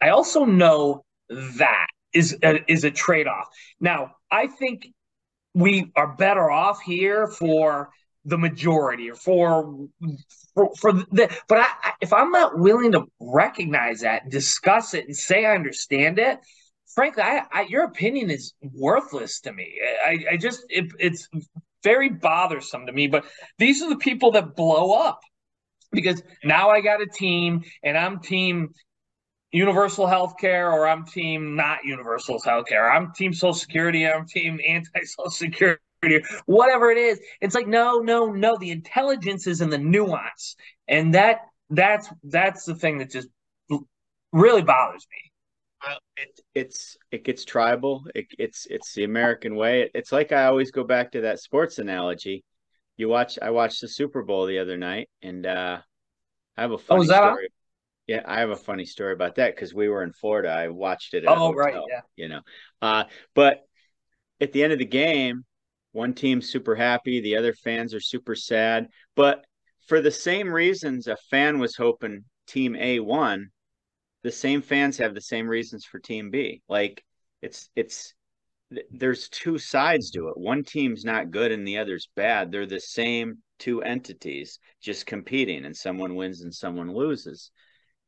I 0.00 0.10
also 0.10 0.44
know 0.44 1.04
that 1.28 1.88
is 2.16 2.36
a, 2.42 2.70
is 2.70 2.84
a 2.84 2.90
trade 2.90 3.26
off. 3.26 3.48
Now, 3.80 4.12
I 4.30 4.46
think 4.46 4.88
we 5.54 5.92
are 5.96 6.16
better 6.16 6.50
off 6.50 6.80
here 6.80 7.26
for 7.26 7.90
the 8.24 8.36
majority 8.36 9.10
or 9.10 9.14
for 9.14 9.88
for, 10.54 10.74
for 10.80 10.92
the 10.92 11.28
but 11.48 11.58
I, 11.60 11.92
if 12.00 12.12
I'm 12.12 12.30
not 12.30 12.58
willing 12.58 12.92
to 12.92 13.04
recognize 13.20 14.00
that, 14.00 14.28
discuss 14.28 14.94
it, 14.94 15.06
and 15.06 15.16
say 15.16 15.46
I 15.46 15.54
understand 15.54 16.18
it, 16.18 16.38
frankly, 16.94 17.22
I, 17.22 17.42
I 17.52 17.62
your 17.68 17.84
opinion 17.84 18.30
is 18.30 18.54
worthless 18.60 19.40
to 19.42 19.52
me. 19.52 19.80
I, 20.04 20.24
I 20.32 20.36
just 20.36 20.64
it, 20.68 20.86
it's 20.98 21.28
very 21.84 22.10
bothersome 22.10 22.86
to 22.86 22.92
me. 22.92 23.06
But 23.06 23.24
these 23.58 23.80
are 23.82 23.88
the 23.88 23.96
people 23.96 24.32
that 24.32 24.56
blow 24.56 24.92
up 24.92 25.20
because 25.92 26.22
now 26.42 26.70
I 26.70 26.80
got 26.80 27.00
a 27.00 27.06
team 27.06 27.62
and 27.84 27.96
I'm 27.96 28.20
team 28.20 28.74
universal 29.52 30.06
health 30.06 30.34
care 30.38 30.70
or 30.70 30.86
I'm 30.86 31.04
team 31.04 31.54
not 31.56 31.84
universal 31.84 32.40
health 32.40 32.66
care. 32.66 32.90
I'm 32.90 33.12
team 33.12 33.32
social 33.32 33.54
security, 33.54 34.06
I'm 34.06 34.26
team 34.26 34.60
anti 34.66 35.02
social 35.04 35.30
security, 35.30 35.80
whatever 36.46 36.90
it 36.90 36.98
is. 36.98 37.20
It's 37.40 37.54
like, 37.54 37.66
no, 37.66 37.98
no, 37.98 38.26
no. 38.26 38.56
The 38.58 38.70
intelligence 38.70 39.46
is 39.46 39.60
in 39.60 39.70
the 39.70 39.78
nuance. 39.78 40.56
And 40.88 41.14
that 41.14 41.40
that's 41.70 42.08
that's 42.24 42.64
the 42.64 42.74
thing 42.74 42.98
that 42.98 43.10
just 43.10 43.28
really 44.32 44.62
bothers 44.62 45.06
me. 45.10 45.32
Well, 45.84 45.98
it, 46.16 46.40
it's 46.54 46.96
it 47.10 47.24
gets 47.24 47.44
tribal. 47.44 48.06
It, 48.14 48.26
it's 48.38 48.66
it's 48.70 48.94
the 48.94 49.04
American 49.04 49.56
way. 49.56 49.90
It's 49.94 50.12
like 50.12 50.32
I 50.32 50.46
always 50.46 50.70
go 50.70 50.84
back 50.84 51.12
to 51.12 51.22
that 51.22 51.40
sports 51.40 51.78
analogy. 51.78 52.44
You 52.96 53.08
watch. 53.08 53.38
I 53.40 53.50
watched 53.50 53.80
the 53.80 53.88
Super 53.88 54.22
Bowl 54.22 54.46
the 54.46 54.58
other 54.58 54.76
night, 54.76 55.08
and 55.22 55.46
uh, 55.46 55.78
I 56.56 56.60
have 56.62 56.72
a 56.72 56.78
funny 56.78 57.00
was 57.00 57.08
that 57.08 57.22
on? 57.22 57.32
story. 57.32 57.48
Yeah, 58.06 58.22
I 58.24 58.40
have 58.40 58.50
a 58.50 58.56
funny 58.56 58.84
story 58.84 59.12
about 59.12 59.36
that 59.36 59.54
because 59.54 59.74
we 59.74 59.88
were 59.88 60.02
in 60.02 60.12
Florida. 60.12 60.48
I 60.48 60.68
watched 60.68 61.14
it. 61.14 61.24
oh, 61.26 61.52
right, 61.52 61.74
yeah. 61.88 62.02
You 62.14 62.28
know, 62.28 62.40
uh, 62.80 63.04
but 63.34 63.62
at 64.40 64.52
the 64.52 64.62
end 64.62 64.72
of 64.72 64.78
the 64.78 64.84
game, 64.84 65.44
one 65.92 66.14
team's 66.14 66.48
super 66.48 66.76
happy, 66.76 67.20
the 67.20 67.36
other 67.36 67.52
fans 67.52 67.94
are 67.94 68.00
super 68.00 68.36
sad. 68.36 68.88
But 69.16 69.44
for 69.88 70.00
the 70.00 70.10
same 70.10 70.52
reasons, 70.52 71.06
a 71.06 71.16
fan 71.30 71.58
was 71.58 71.74
hoping 71.76 72.24
Team 72.46 72.76
A 72.76 73.00
won. 73.00 73.50
The 74.22 74.32
same 74.32 74.62
fans 74.62 74.98
have 74.98 75.14
the 75.14 75.20
same 75.20 75.48
reasons 75.48 75.84
for 75.84 75.98
Team 75.98 76.30
B. 76.30 76.62
Like 76.68 77.04
it's 77.42 77.70
it's 77.76 78.14
there's 78.90 79.28
two 79.28 79.58
sides 79.58 80.10
to 80.10 80.28
it. 80.28 80.36
One 80.36 80.64
team's 80.64 81.04
not 81.04 81.30
good 81.30 81.52
and 81.52 81.66
the 81.66 81.78
other's 81.78 82.08
bad. 82.16 82.50
They're 82.50 82.66
the 82.66 82.80
same 82.80 83.38
two 83.58 83.82
entities 83.82 84.58
just 84.80 85.06
competing, 85.06 85.64
and 85.64 85.76
someone 85.76 86.14
wins 86.14 86.42
and 86.42 86.52
someone 86.54 86.92
loses 86.92 87.50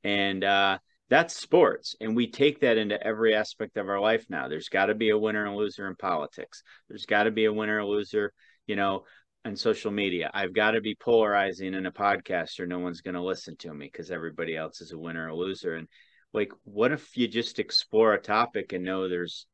and 0.04 0.44
uh, 0.44 0.78
that's 1.08 1.34
sports. 1.34 1.96
And 2.00 2.14
we 2.14 2.30
take 2.30 2.60
that 2.60 2.78
into 2.78 3.02
every 3.04 3.34
aspect 3.34 3.76
of 3.76 3.88
our 3.88 4.00
life 4.00 4.26
now. 4.28 4.48
There's 4.48 4.68
got 4.68 4.86
to 4.86 4.94
be 4.94 5.10
a 5.10 5.18
winner 5.18 5.46
and 5.46 5.56
loser 5.56 5.88
in 5.88 5.96
politics. 5.96 6.62
There's 6.88 7.06
got 7.06 7.24
to 7.24 7.30
be 7.30 7.46
a 7.46 7.52
winner 7.52 7.80
and 7.80 7.88
loser 7.88 8.32
you 8.66 8.76
know 8.76 9.04
on 9.44 9.56
social 9.56 9.90
media. 9.90 10.30
I've 10.32 10.52
got 10.52 10.72
to 10.72 10.80
be 10.80 10.94
polarizing 10.94 11.74
in 11.74 11.86
a 11.86 11.92
podcast 11.92 12.60
or 12.60 12.66
no 12.66 12.78
one's 12.78 13.00
going 13.00 13.14
to 13.14 13.22
listen 13.22 13.56
to 13.58 13.72
me 13.72 13.88
because 13.90 14.10
everybody 14.10 14.56
else 14.56 14.80
is 14.80 14.92
a 14.92 14.98
winner 14.98 15.28
or 15.28 15.34
loser. 15.34 15.74
And 15.74 15.88
like 16.32 16.52
what 16.64 16.92
if 16.92 17.16
you 17.16 17.26
just 17.26 17.58
explore 17.58 18.14
a 18.14 18.20
topic 18.20 18.72
and 18.72 18.84
know 18.84 19.08
there's 19.08 19.46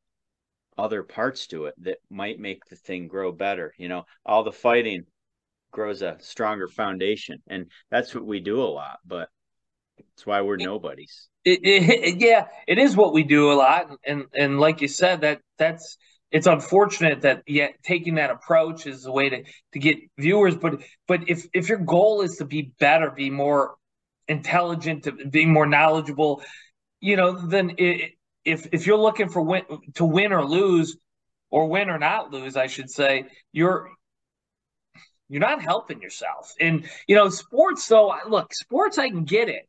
other 0.77 1.03
parts 1.03 1.47
to 1.47 1.65
it 1.65 1.75
that 1.77 1.99
might 2.09 2.37
make 2.39 2.65
the 2.65 2.75
thing 2.75 3.07
grow 3.07 3.31
better? 3.31 3.73
You 3.77 3.87
know 3.87 4.05
all 4.25 4.43
the 4.43 4.51
fighting 4.51 5.05
grows 5.71 6.01
a 6.01 6.17
stronger 6.19 6.67
foundation. 6.67 7.41
And 7.47 7.69
that's 7.91 8.15
what 8.15 8.25
we 8.25 8.39
do 8.39 8.61
a 8.61 8.63
lot. 8.63 8.99
But 9.05 9.29
that's 9.97 10.25
why 10.25 10.41
we're 10.41 10.57
nobodies. 10.57 11.27
It, 11.43 11.59
it, 11.63 12.17
yeah, 12.17 12.47
it 12.67 12.77
is 12.77 12.95
what 12.95 13.13
we 13.13 13.23
do 13.23 13.51
a 13.51 13.53
lot, 13.53 13.89
and 14.05 14.25
and 14.33 14.59
like 14.59 14.81
you 14.81 14.87
said, 14.87 15.21
that 15.21 15.41
that's 15.57 15.97
it's 16.31 16.47
unfortunate 16.47 17.21
that 17.21 17.43
yeah, 17.47 17.67
taking 17.83 18.15
that 18.15 18.31
approach 18.31 18.87
is 18.87 19.05
a 19.05 19.11
way 19.11 19.29
to 19.29 19.43
to 19.73 19.79
get 19.79 19.97
viewers. 20.17 20.55
But 20.55 20.81
but 21.07 21.29
if 21.29 21.45
if 21.53 21.69
your 21.69 21.77
goal 21.77 22.21
is 22.21 22.37
to 22.37 22.45
be 22.45 22.73
better, 22.79 23.11
be 23.11 23.29
more 23.29 23.75
intelligent, 24.27 25.03
to 25.03 25.11
be 25.11 25.45
more 25.45 25.67
knowledgeable, 25.67 26.41
you 26.99 27.15
know, 27.15 27.33
then 27.33 27.75
it, 27.77 28.13
if 28.43 28.67
if 28.71 28.87
you're 28.87 28.97
looking 28.97 29.29
for 29.29 29.41
win 29.41 29.63
to 29.95 30.05
win 30.05 30.33
or 30.33 30.45
lose, 30.45 30.97
or 31.51 31.67
win 31.67 31.89
or 31.89 31.99
not 31.99 32.31
lose, 32.31 32.57
I 32.57 32.67
should 32.67 32.89
say, 32.89 33.25
you're 33.51 33.91
you're 35.29 35.41
not 35.41 35.61
helping 35.61 36.01
yourself. 36.01 36.53
And 36.59 36.89
you 37.07 37.15
know, 37.15 37.29
sports 37.29 37.87
though, 37.87 38.13
look, 38.27 38.53
sports 38.53 38.97
I 38.97 39.09
can 39.09 39.25
get 39.25 39.49
it 39.49 39.67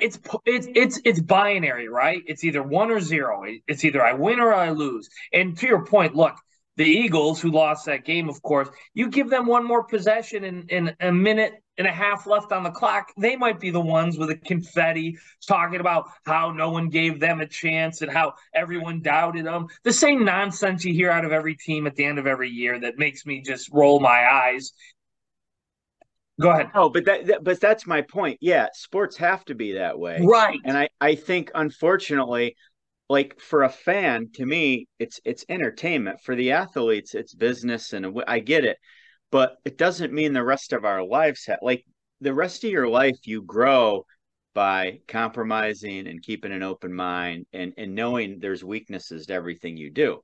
it's 0.00 0.18
it's 0.44 0.68
it's 0.74 1.00
it's 1.04 1.20
binary, 1.20 1.88
right? 1.88 2.22
It's 2.26 2.44
either 2.44 2.62
one 2.62 2.90
or 2.90 3.00
zero. 3.00 3.44
It's 3.66 3.84
either 3.84 4.04
I 4.04 4.12
win 4.12 4.40
or 4.40 4.52
I 4.52 4.70
lose. 4.70 5.08
And 5.32 5.56
to 5.58 5.66
your 5.66 5.84
point, 5.84 6.14
look, 6.14 6.36
the 6.76 6.84
Eagles 6.84 7.40
who 7.40 7.50
lost 7.50 7.86
that 7.86 8.04
game, 8.04 8.28
of 8.28 8.42
course, 8.42 8.68
you 8.94 9.08
give 9.08 9.30
them 9.30 9.46
one 9.46 9.64
more 9.64 9.84
possession 9.84 10.44
in, 10.44 10.66
in 10.68 10.94
a 11.00 11.10
minute 11.10 11.54
and 11.78 11.86
a 11.86 11.92
half 11.92 12.26
left 12.26 12.52
on 12.52 12.62
the 12.62 12.70
clock, 12.70 13.12
they 13.18 13.36
might 13.36 13.60
be 13.60 13.70
the 13.70 13.80
ones 13.80 14.18
with 14.18 14.28
the 14.28 14.36
confetti 14.36 15.18
talking 15.46 15.80
about 15.80 16.06
how 16.24 16.50
no 16.50 16.70
one 16.70 16.88
gave 16.88 17.20
them 17.20 17.40
a 17.40 17.46
chance 17.46 18.02
and 18.02 18.10
how 18.10 18.34
everyone 18.54 19.00
doubted 19.00 19.46
them. 19.46 19.66
The 19.84 19.92
same 19.92 20.24
nonsense 20.24 20.84
you 20.84 20.94
hear 20.94 21.10
out 21.10 21.24
of 21.24 21.32
every 21.32 21.54
team 21.54 21.86
at 21.86 21.94
the 21.94 22.04
end 22.04 22.18
of 22.18 22.26
every 22.26 22.50
year 22.50 22.78
that 22.80 22.98
makes 22.98 23.26
me 23.26 23.42
just 23.42 23.70
roll 23.72 24.00
my 24.00 24.26
eyes. 24.30 24.72
Go 26.40 26.50
ahead. 26.50 26.70
Oh, 26.74 26.90
but 26.90 27.04
that, 27.06 27.26
that, 27.26 27.44
but 27.44 27.60
that's 27.60 27.86
my 27.86 28.02
point. 28.02 28.38
Yeah, 28.40 28.68
sports 28.74 29.16
have 29.16 29.44
to 29.46 29.54
be 29.54 29.72
that 29.72 29.98
way. 29.98 30.20
Right. 30.22 30.58
And 30.64 30.76
I 30.76 30.88
I 31.00 31.14
think 31.14 31.50
unfortunately 31.54 32.56
like 33.08 33.40
for 33.40 33.62
a 33.62 33.68
fan 33.68 34.28
to 34.34 34.44
me 34.44 34.88
it's 34.98 35.20
it's 35.24 35.44
entertainment 35.48 36.20
for 36.24 36.34
the 36.34 36.52
athletes 36.52 37.14
it's 37.14 37.34
business 37.34 37.92
and 37.92 38.20
I 38.26 38.40
get 38.40 38.64
it. 38.64 38.76
But 39.30 39.56
it 39.64 39.78
doesn't 39.78 40.12
mean 40.12 40.32
the 40.32 40.44
rest 40.44 40.72
of 40.72 40.84
our 40.84 41.04
lives 41.04 41.46
have 41.46 41.58
like 41.62 41.84
the 42.20 42.34
rest 42.34 42.64
of 42.64 42.70
your 42.70 42.88
life 42.88 43.18
you 43.24 43.42
grow 43.42 44.04
by 44.54 45.00
compromising 45.08 46.06
and 46.06 46.22
keeping 46.22 46.52
an 46.52 46.62
open 46.62 46.92
mind 46.92 47.46
and 47.52 47.72
and 47.76 47.94
knowing 47.94 48.38
there's 48.40 48.64
weaknesses 48.64 49.26
to 49.26 49.34
everything 49.34 49.76
you 49.76 49.90
do. 49.90 50.20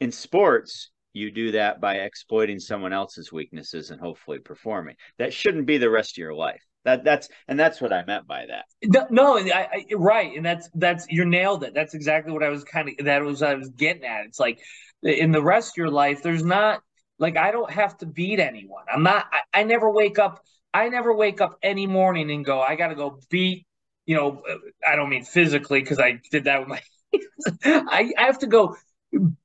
In 0.00 0.12
sports, 0.12 0.90
you 1.14 1.30
do 1.30 1.52
that 1.52 1.80
by 1.80 1.94
exploiting 1.94 2.58
someone 2.58 2.92
else's 2.92 3.32
weaknesses 3.32 3.90
and 3.90 4.00
hopefully 4.00 4.40
performing. 4.40 4.96
That 5.18 5.32
shouldn't 5.32 5.66
be 5.66 5.78
the 5.78 5.88
rest 5.88 6.14
of 6.14 6.18
your 6.18 6.34
life. 6.34 6.60
That 6.84 7.02
that's 7.02 7.28
and 7.48 7.58
that's 7.58 7.80
what 7.80 7.92
I 7.94 8.04
meant 8.04 8.26
by 8.26 8.44
that. 8.46 9.10
No, 9.10 9.38
I, 9.38 9.68
I, 9.72 9.84
right, 9.94 10.36
and 10.36 10.44
that's 10.44 10.68
that's 10.74 11.06
you 11.08 11.24
nailed 11.24 11.64
it. 11.64 11.72
That's 11.72 11.94
exactly 11.94 12.32
what 12.32 12.42
I 12.42 12.50
was 12.50 12.62
kind 12.64 12.90
of 12.90 13.06
that 13.06 13.22
was 13.22 13.42
I 13.42 13.54
was 13.54 13.70
getting 13.70 14.04
at. 14.04 14.26
It's 14.26 14.38
like 14.38 14.58
in 15.02 15.32
the 15.32 15.42
rest 15.42 15.72
of 15.72 15.76
your 15.78 15.90
life, 15.90 16.22
there's 16.22 16.44
not 16.44 16.82
like 17.18 17.38
I 17.38 17.52
don't 17.52 17.70
have 17.70 17.96
to 17.98 18.06
beat 18.06 18.38
anyone. 18.38 18.84
I'm 18.92 19.02
not. 19.02 19.26
I, 19.32 19.60
I 19.60 19.62
never 19.62 19.90
wake 19.90 20.18
up. 20.18 20.42
I 20.74 20.88
never 20.88 21.14
wake 21.14 21.40
up 21.40 21.56
any 21.62 21.86
morning 21.86 22.30
and 22.30 22.44
go, 22.44 22.60
I 22.60 22.74
got 22.74 22.88
to 22.88 22.96
go 22.96 23.20
beat. 23.30 23.66
You 24.04 24.16
know, 24.16 24.42
I 24.86 24.96
don't 24.96 25.08
mean 25.08 25.24
physically 25.24 25.80
because 25.80 26.00
I 26.00 26.20
did 26.30 26.44
that 26.44 26.60
with 26.60 26.68
my. 26.68 26.82
I, 27.64 28.12
I 28.18 28.22
have 28.24 28.40
to 28.40 28.46
go 28.46 28.76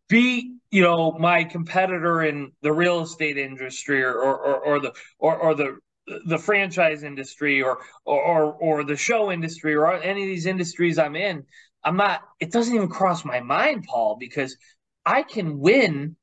beat 0.10 0.52
you 0.72 0.82
know 0.82 1.12
my 1.13 1.43
competitor 1.43 2.24
in 2.24 2.52
the 2.62 2.72
real 2.72 3.02
estate 3.02 3.38
industry 3.38 4.04
or 4.04 4.13
or, 4.13 4.60
or 4.60 4.80
the 4.80 4.93
or, 5.19 5.38
or 5.38 5.56
the 5.56 5.78
the 6.26 6.38
franchise 6.38 7.04
industry 7.04 7.62
or, 7.62 7.80
or 8.06 8.54
or 8.54 8.84
the 8.84 8.98
show 8.98 9.32
industry 9.32 9.76
or 9.76 9.93
any 9.93 10.24
of 10.24 10.28
these 10.28 10.45
industries 10.45 10.98
I'm 10.98 11.15
in, 11.15 11.45
I'm 11.84 11.98
not. 11.98 12.22
It 12.39 12.52
doesn't 12.52 12.74
even 12.74 12.89
cross 12.89 13.24
my 13.24 13.39
mind, 13.39 13.86
Paul, 13.88 14.17
because 14.19 14.58
I 15.06 15.24
can 15.24 15.60
win, 15.60 16.15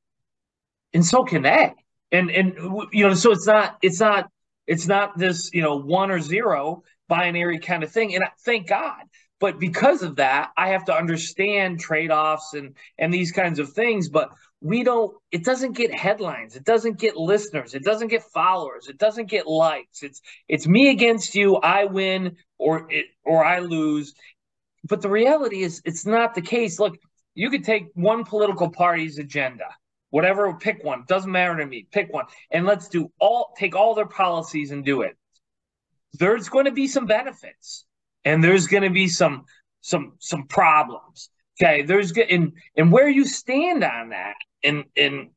and 0.92 1.04
so 1.04 1.24
can 1.24 1.42
they. 1.42 1.72
And 2.12 2.30
and 2.30 2.54
you 2.92 3.08
know, 3.08 3.14
so 3.14 3.32
it's 3.32 3.46
not 3.46 3.78
it's 3.82 4.00
not 4.00 4.28
it's 4.66 4.86
not 4.86 5.16
this 5.16 5.50
you 5.52 5.62
know 5.62 5.76
one 5.76 6.10
or 6.10 6.20
zero 6.20 6.82
binary 7.08 7.58
kind 7.58 7.82
of 7.82 7.92
thing. 7.92 8.14
And 8.14 8.24
thank 8.44 8.68
God 8.68 9.02
but 9.38 9.58
because 9.58 10.02
of 10.02 10.16
that, 10.16 10.50
I 10.56 10.68
have 10.68 10.84
to 10.86 10.94
understand 10.96 11.80
trade-offs 11.80 12.54
and 12.54 12.74
and 12.98 13.12
these 13.12 13.32
kinds 13.32 13.58
of 13.58 13.72
things. 13.72 14.08
But 14.08 14.30
we 14.60 14.82
don't 14.82 15.14
it 15.30 15.44
doesn't 15.44 15.72
get 15.72 15.94
headlines, 15.94 16.56
it 16.56 16.64
doesn't 16.64 16.98
get 16.98 17.16
listeners, 17.16 17.74
it 17.74 17.84
doesn't 17.84 18.08
get 18.08 18.22
followers, 18.22 18.88
it 18.88 18.98
doesn't 18.98 19.28
get 19.28 19.46
likes. 19.46 20.02
It's 20.02 20.20
it's 20.48 20.66
me 20.66 20.90
against 20.90 21.34
you, 21.34 21.56
I 21.56 21.84
win 21.84 22.36
or 22.58 22.90
it 22.90 23.06
or 23.24 23.44
I 23.44 23.58
lose. 23.58 24.14
But 24.84 25.02
the 25.02 25.10
reality 25.10 25.62
is 25.62 25.82
it's 25.84 26.06
not 26.06 26.34
the 26.34 26.42
case. 26.42 26.78
Look, 26.78 26.96
you 27.34 27.50
could 27.50 27.64
take 27.64 27.88
one 27.94 28.24
political 28.24 28.70
party's 28.70 29.18
agenda 29.18 29.66
whatever 30.10 30.54
pick 30.54 30.82
one 30.84 31.04
doesn't 31.06 31.30
matter 31.30 31.56
to 31.56 31.66
me 31.66 31.86
pick 31.90 32.12
one 32.12 32.24
and 32.50 32.64
let's 32.64 32.88
do 32.88 33.10
all 33.20 33.52
take 33.58 33.74
all 33.74 33.94
their 33.94 34.06
policies 34.06 34.70
and 34.70 34.84
do 34.84 35.02
it 35.02 35.16
there's 36.14 36.48
going 36.48 36.64
to 36.64 36.72
be 36.72 36.86
some 36.86 37.06
benefits 37.06 37.84
and 38.26 38.44
there's 38.44 38.66
going 38.66 38.82
to 38.82 38.90
be 38.90 39.08
some 39.08 39.46
some 39.80 40.12
some 40.18 40.46
problems. 40.48 41.30
Okay, 41.58 41.82
there's 41.82 42.12
and 42.12 42.52
and 42.76 42.92
where 42.92 43.08
you 43.08 43.24
stand 43.24 43.82
on 43.82 44.10
that, 44.10 44.34
and 44.62 44.84
and 44.96 45.30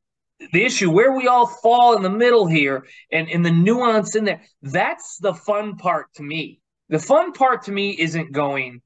the 0.51 0.65
issue 0.65 0.91
where 0.91 1.13
we 1.13 1.27
all 1.27 1.47
fall 1.47 1.95
in 1.95 2.01
the 2.01 2.09
middle 2.09 2.47
here, 2.47 2.85
and 3.11 3.29
and 3.29 3.45
the 3.45 3.51
nuance 3.51 4.15
in 4.15 4.25
there. 4.25 4.41
That's 4.61 5.17
the 5.19 5.33
fun 5.33 5.77
part 5.77 6.07
to 6.15 6.23
me. 6.23 6.59
The 6.89 6.99
fun 6.99 7.31
part 7.31 7.63
to 7.63 7.71
me 7.71 7.91
isn't 7.91 8.33
going 8.33 8.81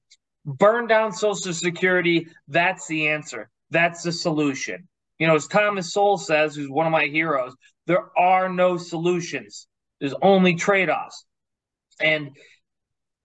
burn 0.45 0.87
down 0.87 1.13
Social 1.13 1.53
Security. 1.53 2.27
That's 2.49 2.85
the 2.87 3.07
answer. 3.07 3.49
That's 3.71 4.03
the 4.03 4.11
solution. 4.11 4.87
You 5.17 5.27
know, 5.27 5.35
as 5.35 5.47
Thomas 5.47 5.93
Sowell 5.93 6.17
says, 6.17 6.55
who's 6.55 6.69
one 6.69 6.85
of 6.85 6.91
my 6.91 7.05
heroes, 7.05 7.55
there 7.87 8.09
are 8.17 8.49
no 8.49 8.75
solutions. 8.75 9.67
There's 10.01 10.15
only 10.21 10.55
trade 10.55 10.89
offs. 10.89 11.25
And 12.01 12.35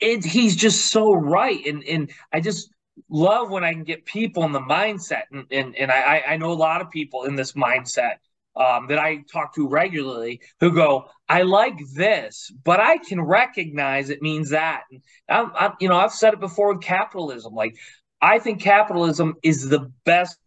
it, 0.00 0.24
he's 0.24 0.56
just 0.56 0.90
so 0.90 1.12
right. 1.14 1.64
And 1.66 1.84
and 1.84 2.10
I 2.32 2.40
just 2.40 2.70
love 3.08 3.50
when 3.50 3.64
I 3.64 3.72
can 3.72 3.84
get 3.84 4.04
people 4.04 4.44
in 4.44 4.52
the 4.52 4.60
mindset. 4.60 5.24
And 5.32 5.46
and, 5.50 5.76
and 5.76 5.90
I, 5.90 6.24
I 6.28 6.36
know 6.36 6.52
a 6.52 6.54
lot 6.54 6.80
of 6.80 6.90
people 6.90 7.24
in 7.24 7.36
this 7.36 7.52
mindset 7.52 8.16
um, 8.58 8.88
that 8.88 8.98
I 8.98 9.24
talk 9.32 9.54
to 9.54 9.68
regularly 9.68 10.40
who 10.60 10.74
go, 10.74 11.08
I 11.28 11.42
like 11.42 11.78
this, 11.94 12.52
but 12.64 12.80
I 12.80 12.98
can 12.98 13.20
recognize 13.20 14.10
it 14.10 14.20
means 14.20 14.50
that. 14.50 14.82
And 14.90 15.00
I'm, 15.28 15.52
I'm, 15.54 15.72
you 15.80 15.88
know, 15.88 15.96
I've 15.96 16.12
said 16.12 16.34
it 16.34 16.40
before 16.40 16.74
with 16.74 16.82
capitalism. 16.82 17.54
Like, 17.54 17.76
I 18.20 18.40
think 18.40 18.60
capitalism 18.60 19.36
is 19.42 19.68
the 19.68 19.92
best 20.04 20.38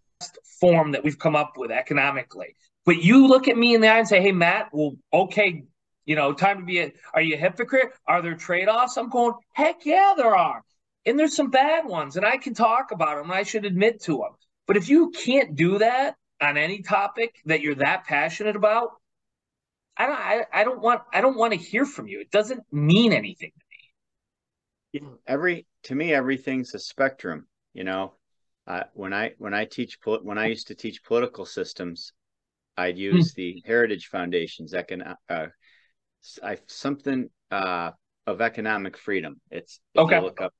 form 0.59 0.91
that 0.91 1.03
we've 1.03 1.17
come 1.17 1.35
up 1.35 1.53
with 1.55 1.71
economically. 1.71 2.55
But 2.85 3.01
you 3.01 3.27
look 3.27 3.47
at 3.47 3.57
me 3.57 3.75
in 3.75 3.81
the 3.81 3.87
eye 3.87 3.99
and 3.99 4.07
say, 4.07 4.21
hey, 4.21 4.31
Matt, 4.31 4.69
well, 4.73 4.95
okay, 5.13 5.63
you 6.05 6.15
know, 6.15 6.33
time 6.33 6.59
to 6.59 6.65
be 6.65 6.79
a, 6.79 6.91
are 7.13 7.21
you 7.21 7.35
a 7.35 7.37
hypocrite? 7.37 7.89
Are 8.07 8.21
there 8.21 8.35
trade 8.35 8.67
offs? 8.67 8.97
I'm 8.97 9.09
going, 9.09 9.33
heck 9.53 9.85
yeah, 9.85 10.13
there 10.15 10.35
are. 10.35 10.63
And 11.05 11.17
there's 11.17 11.35
some 11.35 11.49
bad 11.49 11.85
ones, 11.85 12.15
and 12.17 12.25
I 12.25 12.37
can 12.37 12.53
talk 12.53 12.91
about 12.91 13.17
them, 13.17 13.31
and 13.31 13.39
I 13.39 13.43
should 13.43 13.65
admit 13.65 14.03
to 14.03 14.17
them. 14.17 14.35
But 14.67 14.77
if 14.77 14.89
you 14.89 15.09
can't 15.11 15.55
do 15.55 15.79
that 15.79 16.15
on 16.39 16.57
any 16.57 16.81
topic 16.81 17.35
that 17.45 17.61
you're 17.61 17.75
that 17.75 18.05
passionate 18.05 18.55
about, 18.55 18.89
I 19.97 20.05
don't, 20.05 20.19
I, 20.19 20.45
I 20.53 20.63
don't 20.63 20.81
want, 20.81 21.01
I 21.13 21.21
don't 21.21 21.37
want 21.37 21.53
to 21.53 21.59
hear 21.59 21.85
from 21.85 22.07
you. 22.07 22.21
It 22.21 22.31
doesn't 22.31 22.61
mean 22.71 23.13
anything 23.13 23.51
to 24.93 24.99
me. 25.01 25.07
every 25.27 25.65
to 25.83 25.95
me 25.95 26.13
everything's 26.13 26.73
a 26.73 26.79
spectrum 26.79 27.47
you 27.73 27.83
know 27.83 28.13
uh, 28.67 28.83
when 28.93 29.13
i 29.13 29.31
when 29.37 29.53
i 29.53 29.65
teach 29.65 29.97
when 30.03 30.37
i 30.37 30.47
used 30.47 30.67
to 30.67 30.75
teach 30.75 31.03
political 31.03 31.45
systems 31.45 32.13
i'd 32.77 32.95
hmm. 32.95 33.01
use 33.01 33.33
the 33.33 33.61
heritage 33.65 34.07
foundation's 34.07 34.73
econ 34.73 35.15
uh, 35.29 35.47
I, 36.43 36.57
something 36.67 37.29
uh, 37.49 37.91
of 38.27 38.41
economic 38.41 38.97
freedom 38.97 39.41
it's 39.49 39.79
okay 39.97 40.19
look 40.19 40.41
up 40.41 40.53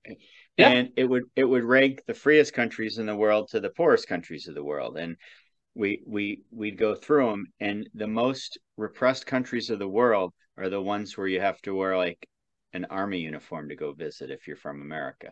yeah. 0.57 0.69
and 0.69 0.89
it 0.97 1.05
would 1.05 1.23
it 1.35 1.45
would 1.45 1.63
rank 1.63 2.01
the 2.07 2.13
freest 2.13 2.53
countries 2.53 2.97
in 2.97 3.05
the 3.05 3.15
world 3.15 3.49
to 3.51 3.59
the 3.59 3.69
poorest 3.69 4.07
countries 4.07 4.47
of 4.47 4.55
the 4.55 4.63
world 4.63 4.97
and 4.97 5.15
we 5.75 6.01
we 6.05 6.41
we'd 6.51 6.77
go 6.77 6.95
through 6.95 7.29
them 7.29 7.45
and 7.59 7.87
the 7.93 8.07
most 8.07 8.57
repressed 8.77 9.25
countries 9.25 9.69
of 9.69 9.79
the 9.79 9.87
world 9.87 10.33
are 10.57 10.69
the 10.69 10.81
ones 10.81 11.17
where 11.17 11.27
you 11.27 11.39
have 11.39 11.61
to 11.61 11.75
wear 11.75 11.95
like 11.95 12.27
an 12.73 12.85
army 12.85 13.19
uniform 13.19 13.69
to 13.69 13.75
go 13.75 13.93
visit 13.93 14.31
if 14.31 14.47
you're 14.47 14.55
from 14.55 14.81
America. 14.81 15.31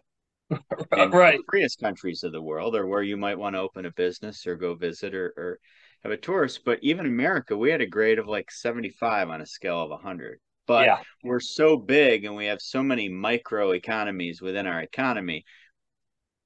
right. 0.91 1.37
The 1.37 1.43
freest 1.49 1.79
countries 1.79 2.23
of 2.23 2.31
the 2.31 2.41
world 2.41 2.75
are 2.75 2.87
where 2.87 3.03
you 3.03 3.17
might 3.17 3.37
want 3.37 3.55
to 3.55 3.61
open 3.61 3.85
a 3.85 3.91
business 3.91 4.47
or 4.47 4.55
go 4.55 4.75
visit 4.75 5.13
or, 5.13 5.33
or 5.37 5.59
have 6.03 6.11
a 6.11 6.17
tourist. 6.17 6.61
But 6.65 6.79
even 6.81 7.05
America, 7.05 7.57
we 7.57 7.71
had 7.71 7.81
a 7.81 7.87
grade 7.87 8.19
of 8.19 8.27
like 8.27 8.51
75 8.51 9.29
on 9.29 9.41
a 9.41 9.45
scale 9.45 9.81
of 9.81 9.89
100. 9.89 10.39
But 10.67 10.85
yeah. 10.85 10.99
we're 11.23 11.39
so 11.39 11.77
big 11.77 12.25
and 12.25 12.35
we 12.35 12.45
have 12.45 12.61
so 12.61 12.83
many 12.83 13.09
micro 13.09 13.71
economies 13.71 14.41
within 14.41 14.67
our 14.67 14.81
economy. 14.81 15.45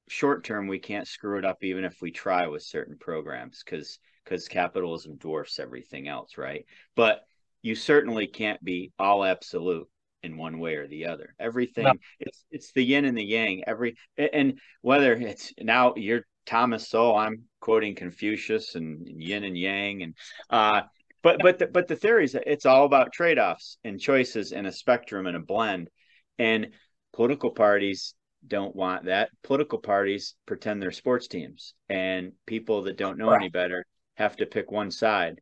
Short 0.08 0.44
term, 0.44 0.68
we 0.68 0.80
can't 0.80 1.08
screw 1.08 1.38
it 1.39 1.46
up 1.46 1.63
even 1.63 1.84
if 1.84 2.02
we 2.02 2.12
try 2.12 2.48
with 2.48 2.63
certain 2.63 2.98
programs 2.98 3.62
because 3.63 4.00
because 4.24 4.48
capitalism 4.48 5.18
dwarfs 5.18 5.60
everything 5.60 6.08
else, 6.08 6.38
right? 6.38 6.66
But 6.96 7.24
you 7.62 7.76
certainly 7.76 8.28
can't 8.28 8.63
be 8.63 8.92
all 8.98 9.24
absolute 9.24 9.89
in 10.22 10.38
one 10.38 10.60
way 10.60 10.76
or 10.76 10.88
the 10.88 11.08
other. 11.08 11.36
Everything 11.39 11.84
no. 11.84 11.94
it's 12.20 12.46
it's 12.50 12.72
the 12.72 12.84
yin 12.84 13.06
and 13.06 13.18
the 13.18 13.26
yang. 13.26 13.63
Every 13.68 13.98
and 14.18 14.60
whether 14.82 15.13
it's 15.13 15.54
now 15.60 15.94
you're 15.96 16.26
Thomas 16.45 16.89
Sowell, 16.89 17.15
I'm 17.15 17.43
quoting 17.60 17.95
Confucius 17.95 18.75
and 18.75 19.08
yin 19.08 19.43
and 19.43 19.58
yang, 19.58 20.03
and 20.03 20.15
uh, 20.49 20.82
but 21.21 21.39
but 21.41 21.60
the, 21.60 21.67
but 21.67 21.88
the 21.88 21.95
theory 21.95 22.25
is 22.25 22.34
that 22.34 22.43
it's 22.45 22.65
all 22.65 22.86
about 22.86 23.13
trade 23.13 23.39
offs 23.39 23.77
and 23.84 23.99
choices 23.99 24.51
and 24.51 24.67
a 24.67 24.71
spectrum 24.71 25.25
and 25.25 25.38
a 25.38 25.39
blend, 25.39 25.89
and 26.38 26.69
political 27.13 27.51
parties 27.51 28.13
don't 28.45 28.75
want 28.75 29.06
that. 29.06 29.29
Political 29.43 29.79
parties 29.79 30.36
pretend 30.45 30.82
they're 30.82 30.91
sports 30.91 31.27
teams, 31.27 31.73
and 31.89 32.34
people 32.45 32.84
that 32.84 32.97
don't 32.97 33.17
know 33.17 33.29
right. 33.29 33.41
any 33.41 33.49
better 33.49 33.86
have 34.15 34.36
to 34.38 34.45
pick 34.45 34.71
one 34.71 34.91
side, 34.91 35.39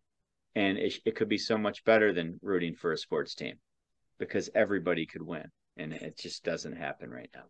and 0.55 0.77
it, 0.77 0.93
it 1.05 1.15
could 1.15 1.29
be 1.29 1.37
so 1.37 1.57
much 1.57 1.83
better 1.83 2.13
than 2.13 2.39
rooting 2.41 2.75
for 2.75 2.91
a 2.91 2.97
sports 2.97 3.35
team 3.35 3.55
because 4.19 4.49
everybody 4.53 5.05
could 5.07 5.23
win, 5.23 5.45
and 5.77 5.93
it 5.93 6.17
just 6.17 6.43
doesn't 6.43 6.77
happen 6.77 7.09
right 7.09 7.29
now. 7.33 7.43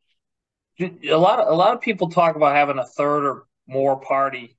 A 0.79 1.15
lot 1.15 1.39
of 1.39 1.47
a 1.47 1.55
lot 1.55 1.75
of 1.75 1.81
people 1.81 2.09
talk 2.09 2.35
about 2.35 2.55
having 2.55 2.79
a 2.79 2.85
third 2.85 3.25
or 3.27 3.43
more 3.67 3.99
party 3.99 4.57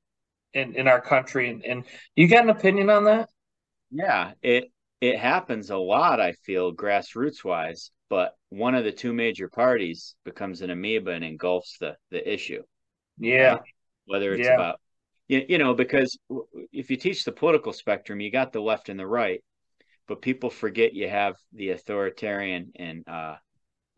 in 0.55 0.75
in 0.75 0.89
our 0.89 1.01
country, 1.01 1.51
and, 1.51 1.65
and 1.65 1.85
you 2.17 2.29
got 2.29 2.45
an 2.45 2.51
opinion 2.51 2.91
on 2.91 3.05
that? 3.05 3.29
Yeah, 3.91 4.33
it 4.43 4.71
it 5.01 5.19
happens 5.19 5.71
a 5.71 5.77
lot. 5.77 6.21
I 6.21 6.33
feel 6.33 6.73
grassroots 6.73 7.45
wise, 7.45 7.91
but 8.09 8.35
one 8.51 8.75
of 8.75 8.85
the 8.85 8.93
two 8.93 9.13
major 9.13 9.49
parties 9.49 10.15
becomes 10.25 10.63
an 10.63 10.71
amoeba 10.71 11.11
and 11.13 11.25
engulfs 11.25 11.79
the 11.79 11.97
the 12.11 12.33
issue. 12.33 12.63
Yeah, 13.19 13.55
right? 13.55 13.63
whether 14.07 14.35
it's 14.35 14.47
yeah. 14.47 14.55
about 14.55 14.81
you, 15.29 15.45
you 15.49 15.59
know 15.59 15.75
because 15.75 16.19
if 16.73 16.91
you 16.91 16.97
teach 16.97 17.25
the 17.25 17.33
political 17.33 17.73
spectrum, 17.73 18.21
you 18.21 18.31
got 18.31 18.53
the 18.53 18.61
left 18.61 18.89
and 18.89 18.99
the 18.99 19.07
right, 19.07 19.43
but 20.07 20.23
people 20.23 20.51
forget 20.51 20.95
you 20.95 21.09
have 21.09 21.37
the 21.53 21.71
authoritarian 21.71 22.73
and 22.77 23.09
uh, 23.09 23.37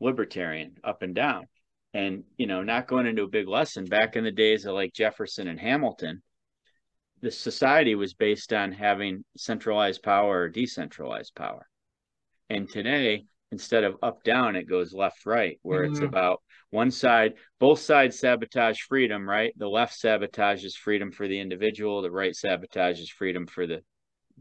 libertarian 0.00 0.76
up 0.84 1.02
and 1.02 1.14
down. 1.14 1.46
And, 1.94 2.24
you 2.36 2.46
know, 2.46 2.62
not 2.62 2.88
going 2.88 3.06
into 3.06 3.22
a 3.22 3.28
big 3.28 3.48
lesson, 3.48 3.84
back 3.84 4.16
in 4.16 4.24
the 4.24 4.32
days 4.32 4.66
of 4.66 4.74
like 4.74 4.92
Jefferson 4.92 5.48
and 5.48 5.60
Hamilton, 5.60 6.22
the 7.22 7.30
society 7.30 7.94
was 7.94 8.14
based 8.14 8.52
on 8.52 8.72
having 8.72 9.24
centralized 9.36 10.02
power 10.02 10.40
or 10.40 10.48
decentralized 10.48 11.34
power. 11.34 11.66
And 12.50 12.68
today, 12.68 13.26
instead 13.52 13.84
of 13.84 13.96
up 14.02 14.24
down, 14.24 14.56
it 14.56 14.68
goes 14.68 14.92
left 14.92 15.24
right, 15.24 15.58
where 15.62 15.84
mm-hmm. 15.84 15.92
it's 15.92 16.02
about 16.02 16.42
one 16.70 16.90
side, 16.90 17.34
both 17.60 17.78
sides 17.78 18.18
sabotage 18.18 18.80
freedom, 18.80 19.26
right? 19.26 19.54
The 19.56 19.68
left 19.68 19.94
sabotages 19.98 20.74
freedom 20.74 21.12
for 21.12 21.28
the 21.28 21.38
individual, 21.38 22.02
the 22.02 22.10
right 22.10 22.34
sabotages 22.34 23.08
freedom 23.08 23.46
for 23.46 23.66
the 23.66 23.82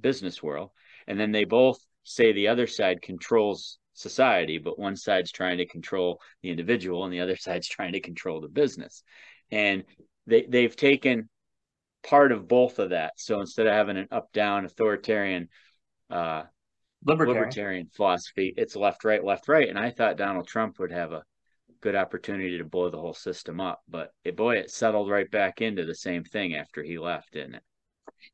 business 0.02 0.42
world 0.42 0.72
and 1.08 1.20
then 1.20 1.32
they 1.32 1.46
both 1.46 1.80
say 2.04 2.32
the 2.32 2.48
other 2.48 2.68
side 2.68 3.02
controls 3.02 3.80
society 3.94 4.58
but 4.58 4.80
one 4.80 4.96
side's 4.96 5.32
trying 5.32 5.58
to 5.58 5.66
control 5.66 6.22
the 6.42 6.50
individual 6.50 7.04
and 7.04 7.14
the 7.14 7.20
other 7.20 7.36
side's 7.38 7.68
trying 7.68 7.94
to 7.94 8.00
control 8.00 8.42
the 8.42 8.48
business. 8.48 9.04
And 9.52 9.84
they 10.28 10.46
they've 10.48 10.76
taken 10.76 11.30
part 12.08 12.32
of 12.32 12.48
both 12.48 12.80
of 12.80 12.90
that. 12.90 13.14
So 13.18 13.40
instead 13.40 13.68
of 13.68 13.74
having 13.74 13.98
an 13.98 14.08
up 14.12 14.32
down 14.34 14.66
authoritarian 14.66 15.50
uh 16.10 16.44
libertarian. 17.06 17.42
libertarian 17.42 17.88
philosophy 17.88 18.54
it's 18.56 18.76
left 18.76 19.04
right 19.04 19.24
left 19.24 19.48
right. 19.48 19.68
And 19.68 19.78
i 19.78 19.90
thought 19.90 20.18
donald 20.18 20.48
trump 20.48 20.80
would 20.80 20.92
have 20.92 21.12
a 21.12 21.24
good 21.82 21.96
opportunity 21.96 22.58
to 22.58 22.64
blow 22.64 22.90
the 22.90 23.00
whole 23.00 23.14
system 23.14 23.60
up 23.60 23.82
but 23.90 24.12
it, 24.24 24.38
boy 24.38 24.56
it 24.56 24.72
settled 24.72 25.10
right 25.10 25.30
back 25.30 25.62
into 25.62 25.84
the 25.84 25.96
same 25.96 26.24
thing 26.24 26.56
after 26.56 26.82
he 26.82 26.98
left 26.98 27.34
didn't 27.34 27.56
it 27.56 27.64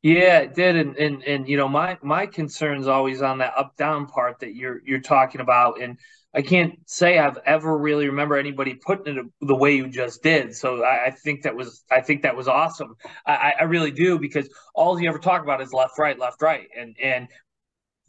yeah, 0.02 0.38
it 0.40 0.54
did, 0.54 0.76
and 0.76 0.96
and 0.96 1.22
and 1.24 1.48
you 1.48 1.56
know 1.56 1.68
my 1.68 1.98
my 2.02 2.26
concern 2.26 2.80
is 2.80 2.88
always 2.88 3.22
on 3.22 3.38
that 3.38 3.54
up 3.56 3.76
down 3.76 4.06
part 4.06 4.40
that 4.40 4.54
you're 4.54 4.80
you're 4.84 5.00
talking 5.00 5.40
about, 5.40 5.80
and 5.80 5.98
I 6.34 6.42
can't 6.42 6.78
say 6.86 7.18
I've 7.18 7.38
ever 7.44 7.76
really 7.76 8.06
remember 8.06 8.36
anybody 8.36 8.74
putting 8.74 9.18
it 9.18 9.26
the 9.40 9.56
way 9.56 9.76
you 9.76 9.88
just 9.88 10.22
did. 10.22 10.54
So 10.54 10.84
I, 10.84 11.06
I 11.06 11.10
think 11.10 11.42
that 11.42 11.54
was 11.54 11.84
I 11.90 12.00
think 12.00 12.22
that 12.22 12.36
was 12.36 12.48
awesome. 12.48 12.94
I, 13.26 13.54
I 13.60 13.62
really 13.64 13.90
do 13.90 14.18
because 14.18 14.48
all 14.74 15.00
you 15.00 15.08
ever 15.08 15.18
talk 15.18 15.42
about 15.42 15.60
is 15.60 15.72
left 15.72 15.98
right 15.98 16.18
left 16.18 16.40
right, 16.40 16.68
and 16.76 16.96
and 17.02 17.28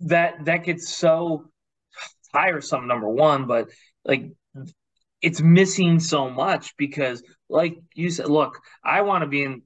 that 0.01 0.45
that 0.45 0.63
gets 0.63 0.95
so 0.95 1.45
tiresome. 2.33 2.87
Number 2.87 3.09
one, 3.09 3.47
but 3.47 3.69
like 4.05 4.31
it's 5.21 5.41
missing 5.41 5.99
so 5.99 6.29
much 6.29 6.75
because 6.77 7.23
like 7.49 7.77
you 7.93 8.09
said 8.09 8.27
look 8.27 8.59
i 8.83 9.01
want 9.01 9.21
to 9.23 9.27
be 9.27 9.43
in 9.43 9.61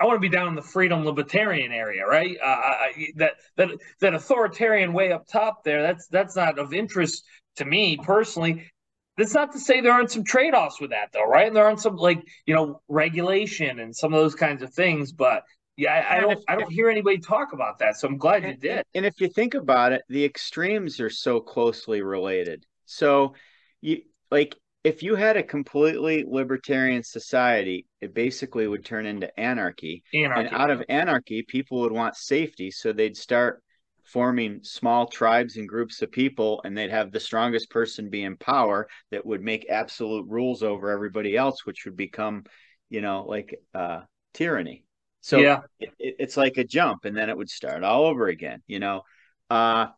I 0.00 0.06
want 0.06 0.16
to 0.16 0.20
be 0.20 0.28
down 0.28 0.48
in 0.48 0.54
the 0.54 0.62
freedom 0.62 1.04
libertarian 1.04 1.72
area, 1.72 2.06
right? 2.06 2.36
Uh, 2.40 2.46
I, 2.46 3.08
that 3.16 3.34
that 3.56 3.70
that 4.00 4.14
authoritarian 4.14 4.92
way 4.92 5.12
up 5.12 5.26
top 5.26 5.64
there. 5.64 5.82
That's 5.82 6.06
that's 6.08 6.36
not 6.36 6.58
of 6.58 6.72
interest 6.72 7.24
to 7.56 7.64
me 7.64 7.96
personally. 7.96 8.70
That's 9.16 9.34
not 9.34 9.52
to 9.52 9.58
say 9.58 9.80
there 9.80 9.92
aren't 9.92 10.12
some 10.12 10.22
trade 10.22 10.54
offs 10.54 10.80
with 10.80 10.90
that, 10.90 11.10
though, 11.12 11.24
right? 11.24 11.48
And 11.48 11.56
there 11.56 11.64
aren't 11.64 11.80
some 11.80 11.96
like 11.96 12.22
you 12.46 12.54
know 12.54 12.80
regulation 12.88 13.80
and 13.80 13.94
some 13.94 14.12
of 14.12 14.20
those 14.20 14.34
kinds 14.36 14.62
of 14.62 14.72
things. 14.72 15.10
But 15.12 15.42
yeah, 15.76 15.92
I, 15.92 16.16
I 16.16 16.20
don't 16.20 16.32
if, 16.32 16.38
I 16.48 16.56
don't 16.56 16.70
hear 16.70 16.88
anybody 16.88 17.18
talk 17.18 17.52
about 17.52 17.80
that. 17.80 17.96
So 17.96 18.06
I'm 18.06 18.18
glad 18.18 18.44
and, 18.44 18.54
you 18.54 18.70
did. 18.70 18.84
And 18.94 19.04
if 19.04 19.20
you 19.20 19.28
think 19.28 19.54
about 19.54 19.92
it, 19.92 20.02
the 20.08 20.24
extremes 20.24 21.00
are 21.00 21.10
so 21.10 21.40
closely 21.40 22.02
related. 22.02 22.66
So 22.84 23.34
you 23.80 24.02
like 24.30 24.56
if 24.88 25.02
you 25.02 25.14
had 25.14 25.36
a 25.36 25.42
completely 25.42 26.24
libertarian 26.26 27.02
society, 27.02 27.86
it 28.00 28.14
basically 28.14 28.66
would 28.66 28.86
turn 28.86 29.04
into 29.04 29.28
anarchy. 29.38 30.02
anarchy. 30.14 30.48
And 30.48 30.56
out 30.56 30.70
of 30.70 30.82
anarchy, 30.88 31.42
people 31.42 31.80
would 31.80 31.92
want 31.92 32.16
safety. 32.16 32.70
So 32.70 32.94
they'd 32.94 33.16
start 33.16 33.62
forming 34.04 34.60
small 34.62 35.06
tribes 35.06 35.58
and 35.58 35.68
groups 35.68 36.00
of 36.00 36.10
people, 36.10 36.62
and 36.64 36.76
they'd 36.76 36.90
have 36.90 37.12
the 37.12 37.20
strongest 37.20 37.68
person 37.68 38.08
be 38.08 38.24
in 38.24 38.38
power 38.38 38.88
that 39.10 39.26
would 39.26 39.42
make 39.42 39.68
absolute 39.68 40.26
rules 40.26 40.62
over 40.62 40.90
everybody 40.90 41.36
else, 41.36 41.66
which 41.66 41.84
would 41.84 41.96
become, 41.96 42.44
you 42.88 43.02
know, 43.02 43.26
like 43.28 43.60
uh, 43.74 44.00
tyranny. 44.32 44.84
So 45.20 45.38
yeah. 45.38 45.60
It, 45.78 45.92
it's 45.98 46.38
like 46.38 46.56
a 46.56 46.64
jump, 46.64 47.04
and 47.04 47.14
then 47.14 47.28
it 47.28 47.36
would 47.36 47.50
start 47.50 47.84
all 47.84 48.06
over 48.06 48.28
again, 48.28 48.62
you 48.66 48.78
know. 48.78 49.02
Uh, 49.50 49.88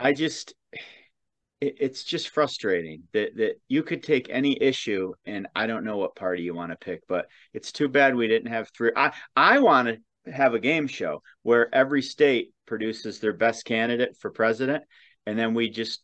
I 0.00 0.12
just 0.12 0.54
it, 1.62 1.76
it's 1.78 2.02
just 2.02 2.30
frustrating 2.30 3.04
that 3.12 3.36
that 3.36 3.60
you 3.68 3.82
could 3.82 4.02
take 4.02 4.28
any 4.30 4.60
issue 4.60 5.12
and 5.24 5.46
I 5.54 5.66
don't 5.66 5.84
know 5.84 5.96
what 5.96 6.16
party 6.16 6.42
you 6.42 6.54
want 6.54 6.72
to 6.72 6.76
pick, 6.76 7.02
but 7.08 7.26
it's 7.54 7.70
too 7.70 7.88
bad 7.88 8.16
we 8.16 8.26
didn't 8.26 8.52
have 8.52 8.68
three. 8.70 8.90
I 8.96 9.12
I 9.36 9.60
want 9.60 9.88
to 9.88 10.32
have 10.32 10.54
a 10.54 10.60
game 10.60 10.88
show 10.88 11.22
where 11.42 11.72
every 11.74 12.02
state 12.02 12.52
produces 12.66 13.20
their 13.20 13.32
best 13.32 13.64
candidate 13.64 14.16
for 14.18 14.30
president, 14.30 14.82
and 15.26 15.38
then 15.38 15.54
we 15.54 15.70
just 15.70 16.02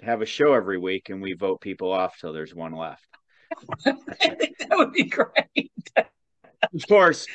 have 0.00 0.22
a 0.22 0.26
show 0.26 0.54
every 0.54 0.78
week 0.78 1.08
and 1.08 1.20
we 1.20 1.34
vote 1.34 1.60
people 1.60 1.92
off 1.92 2.16
till 2.20 2.32
there's 2.32 2.54
one 2.54 2.72
left. 2.72 3.06
I 3.86 3.92
think 4.34 4.58
that 4.58 4.70
would 4.72 4.92
be 4.92 5.04
great. 5.04 5.72
of 5.96 6.88
course, 6.88 7.26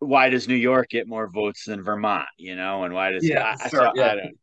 why 0.00 0.30
does 0.30 0.48
New 0.48 0.56
York 0.56 0.88
get 0.90 1.06
more 1.06 1.28
votes 1.28 1.64
than 1.64 1.82
Vermont? 1.82 2.28
You 2.38 2.56
know, 2.56 2.82
and 2.82 2.92
why 2.92 3.12
does 3.12 3.26
yeah, 3.26 3.56
I, 3.60 3.68
sure, 3.68 3.88
I, 3.88 3.92
yeah. 3.94 4.06
I 4.06 4.14
don't 4.16 4.38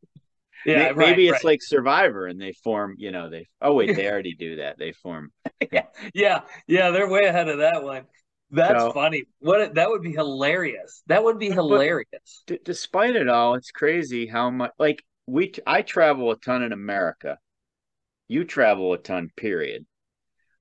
yeah, 0.66 0.92
maybe 0.92 0.96
right, 0.96 1.20
it's 1.20 1.32
right. 1.32 1.46
like 1.46 1.62
Survivor, 1.62 2.28
and 2.28 2.40
they 2.40 2.54
form. 2.64 2.96
You 2.98 3.12
know, 3.12 3.30
they. 3.30 3.48
Oh 3.62 3.74
wait, 3.74 3.96
they 3.96 4.08
already 4.12 4.36
do 4.36 4.58
that. 4.58 4.78
They 4.78 4.92
form. 4.92 5.32
yeah, 5.72 5.86
yeah, 6.14 6.42
yeah. 6.68 6.92
They're 6.92 7.10
way 7.10 7.26
ahead 7.26 7.48
of 7.48 7.60
that 7.60 7.84
one. 7.84 8.06
That's 8.52 8.82
so, 8.82 8.92
funny. 8.92 9.24
What 9.40 9.76
that 9.76 9.90
would 9.90 10.02
be 10.02 10.12
hilarious. 10.12 11.04
That 11.08 11.24
would 11.24 11.40
be 11.40 11.52
hilarious. 11.52 12.44
D- 12.48 12.60
despite 12.64 13.16
it 13.16 13.30
all, 13.30 13.56
it's 13.56 13.72
crazy 13.72 14.26
how 14.26 14.50
much. 14.50 14.72
Like 14.80 15.04
we, 15.28 15.54
I 15.68 15.84
travel 15.84 16.32
a 16.32 16.38
ton 16.38 16.64
in 16.64 16.74
America, 16.74 17.38
you 18.28 18.44
travel 18.46 18.94
a 18.94 18.98
ton, 18.98 19.30
period. 19.36 19.86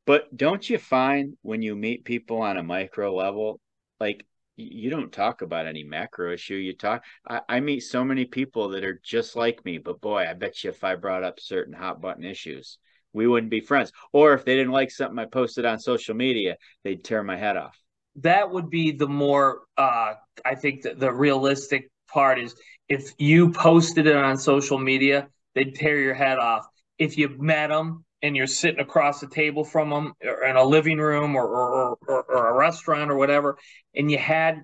But 0.04 0.34
don't 0.36 0.68
you 0.68 0.78
find 0.78 1.36
when 1.42 1.62
you 1.62 1.74
meet 1.76 2.04
people 2.04 2.40
on 2.40 2.56
a 2.56 2.62
micro 2.62 3.14
level, 3.14 3.60
like 4.00 4.24
you 4.58 4.90
don't 4.90 5.12
talk 5.12 5.42
about 5.42 5.66
any 5.66 5.84
macro 5.84 6.32
issue. 6.32 6.54
You 6.54 6.74
talk, 6.74 7.04
I, 7.28 7.40
I, 7.48 7.60
meet 7.60 7.80
so 7.80 8.04
many 8.04 8.24
people 8.24 8.70
that 8.70 8.84
are 8.84 9.00
just 9.04 9.36
like 9.36 9.64
me, 9.64 9.78
but 9.78 10.00
boy, 10.00 10.26
I 10.28 10.34
bet 10.34 10.64
you 10.64 10.70
if 10.70 10.82
I 10.82 10.96
brought 10.96 11.22
up 11.22 11.38
certain 11.38 11.72
hot 11.72 12.00
button 12.00 12.24
issues, 12.24 12.78
we 13.12 13.26
wouldn't 13.26 13.50
be 13.50 13.60
friends. 13.60 13.92
Or 14.12 14.34
if 14.34 14.44
they 14.44 14.56
didn't 14.56 14.72
like 14.72 14.90
something 14.90 15.18
I 15.18 15.26
posted 15.26 15.64
on 15.64 15.78
social 15.78 16.14
media, 16.14 16.56
they'd 16.82 17.04
tear 17.04 17.22
my 17.22 17.36
head 17.36 17.56
off. 17.56 17.78
That 18.16 18.50
would 18.50 18.68
be 18.68 18.90
the 18.90 19.06
more, 19.06 19.62
uh, 19.76 20.14
I 20.44 20.54
think 20.56 20.82
the, 20.82 20.94
the 20.94 21.12
realistic 21.12 21.90
part 22.08 22.38
is 22.40 22.54
if 22.88 23.12
you 23.18 23.52
posted 23.52 24.06
it 24.06 24.16
on 24.16 24.36
social 24.38 24.78
media, 24.78 25.28
they'd 25.54 25.74
tear 25.74 25.98
your 25.98 26.14
head 26.14 26.38
off. 26.38 26.66
If 26.98 27.16
you 27.16 27.28
met 27.38 27.68
them 27.68 28.04
and 28.22 28.36
you're 28.36 28.46
sitting 28.46 28.80
across 28.80 29.20
the 29.20 29.28
table 29.28 29.64
from 29.64 29.90
them 29.90 30.14
or 30.24 30.44
in 30.44 30.56
a 30.56 30.64
living 30.64 30.98
room 30.98 31.36
or, 31.36 31.46
or, 31.46 31.98
or, 32.06 32.22
or, 32.24 32.48
a 32.48 32.56
restaurant 32.56 33.10
or 33.10 33.16
whatever, 33.16 33.58
and 33.94 34.10
you 34.10 34.18
had, 34.18 34.62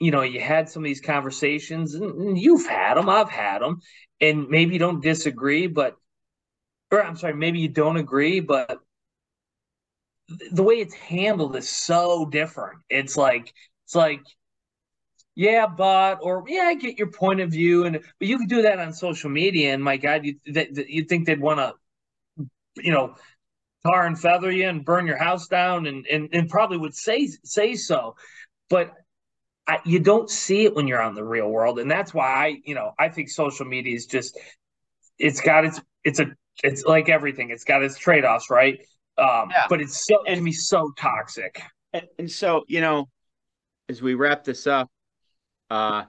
you 0.00 0.10
know, 0.10 0.22
you 0.22 0.40
had 0.40 0.68
some 0.68 0.82
of 0.82 0.86
these 0.86 1.00
conversations 1.00 1.94
and 1.94 2.38
you've 2.38 2.66
had 2.66 2.94
them, 2.94 3.08
I've 3.08 3.30
had 3.30 3.60
them, 3.60 3.80
and 4.20 4.48
maybe 4.48 4.74
you 4.74 4.78
don't 4.78 5.02
disagree, 5.02 5.66
but, 5.66 5.96
or 6.90 7.04
I'm 7.04 7.16
sorry, 7.16 7.34
maybe 7.34 7.60
you 7.60 7.68
don't 7.68 7.96
agree, 7.96 8.40
but 8.40 8.78
the 10.52 10.62
way 10.62 10.76
it's 10.76 10.94
handled 10.94 11.56
is 11.56 11.68
so 11.68 12.26
different. 12.26 12.80
It's 12.88 13.16
like, 13.16 13.52
it's 13.84 13.94
like, 13.94 14.22
yeah, 15.34 15.66
but 15.66 16.20
or 16.22 16.44
yeah, 16.46 16.62
I 16.62 16.74
get 16.74 16.96
your 16.96 17.10
point 17.10 17.40
of 17.40 17.50
view, 17.50 17.84
and 17.84 18.00
but 18.18 18.28
you 18.28 18.38
could 18.38 18.48
do 18.48 18.62
that 18.62 18.78
on 18.78 18.92
social 18.92 19.30
media, 19.30 19.74
and 19.74 19.82
my 19.82 19.96
God, 19.96 20.24
you 20.24 20.36
that 20.52 20.88
you 20.88 21.04
think 21.04 21.26
they'd 21.26 21.40
want 21.40 21.58
to 21.58 21.74
you 22.76 22.92
know, 22.92 23.14
tar 23.84 24.06
and 24.06 24.18
feather 24.18 24.50
you 24.50 24.68
and 24.68 24.84
burn 24.84 25.06
your 25.06 25.18
house 25.18 25.46
down 25.48 25.86
and 25.86 26.06
and, 26.06 26.28
and 26.32 26.48
probably 26.48 26.76
would 26.76 26.94
say 26.94 27.28
say 27.44 27.74
so. 27.74 28.16
But 28.70 28.92
I, 29.66 29.78
you 29.84 29.98
don't 29.98 30.28
see 30.28 30.64
it 30.64 30.74
when 30.74 30.86
you're 30.86 31.02
on 31.02 31.14
the 31.14 31.24
real 31.24 31.48
world, 31.48 31.78
and 31.78 31.90
that's 31.90 32.12
why 32.12 32.26
I, 32.26 32.56
you 32.64 32.74
know, 32.74 32.92
I 32.98 33.08
think 33.08 33.30
social 33.30 33.64
media 33.66 33.94
is 33.94 34.06
just 34.06 34.38
it's 35.18 35.40
got 35.40 35.64
its 35.64 35.80
it's 36.04 36.20
a 36.20 36.26
it's 36.62 36.84
like 36.84 37.08
everything. 37.08 37.50
It's 37.50 37.64
got 37.64 37.82
its 37.82 37.96
trade 37.96 38.24
offs, 38.24 38.50
right? 38.50 38.78
Um, 39.16 39.48
yeah. 39.50 39.66
But 39.68 39.80
it's 39.80 40.06
so 40.06 40.22
it 40.24 40.34
can 40.34 40.44
be 40.44 40.52
so 40.52 40.92
toxic. 40.98 41.62
And, 41.92 42.06
and 42.18 42.30
so 42.30 42.64
you 42.68 42.80
know, 42.80 43.08
as 43.88 44.02
we 44.02 44.14
wrap 44.14 44.44
this 44.44 44.66
up, 44.66 44.90
uh, 45.70 46.04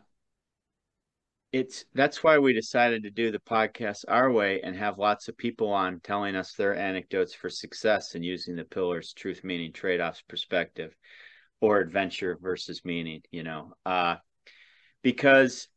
it's 1.56 1.86
that's 1.94 2.22
why 2.22 2.38
we 2.38 2.52
decided 2.52 3.04
to 3.04 3.10
do 3.10 3.32
the 3.32 3.39
podcast 3.39 4.04
our 4.10 4.30
way 4.30 4.60
and 4.62 4.76
have 4.76 4.98
lots 4.98 5.30
of 5.30 5.38
people 5.38 5.72
on 5.72 6.02
telling 6.02 6.36
us 6.36 6.54
their 6.54 6.76
anecdotes 6.76 7.34
for 7.34 7.50
success 7.50 8.13
and 8.13 8.26
using 8.26 8.58
the 8.58 8.65
pillars 8.65 9.13
truth 9.13 9.41
meaning 9.41 9.72
trade-offs 9.72 10.22
perspective 10.28 10.94
or 11.62 11.80
adventure 11.80 12.38
versus 12.41 12.82
meaning 12.84 13.22
you 13.32 13.41
know 13.41 13.72
uh, 13.86 14.15
because 15.02 15.70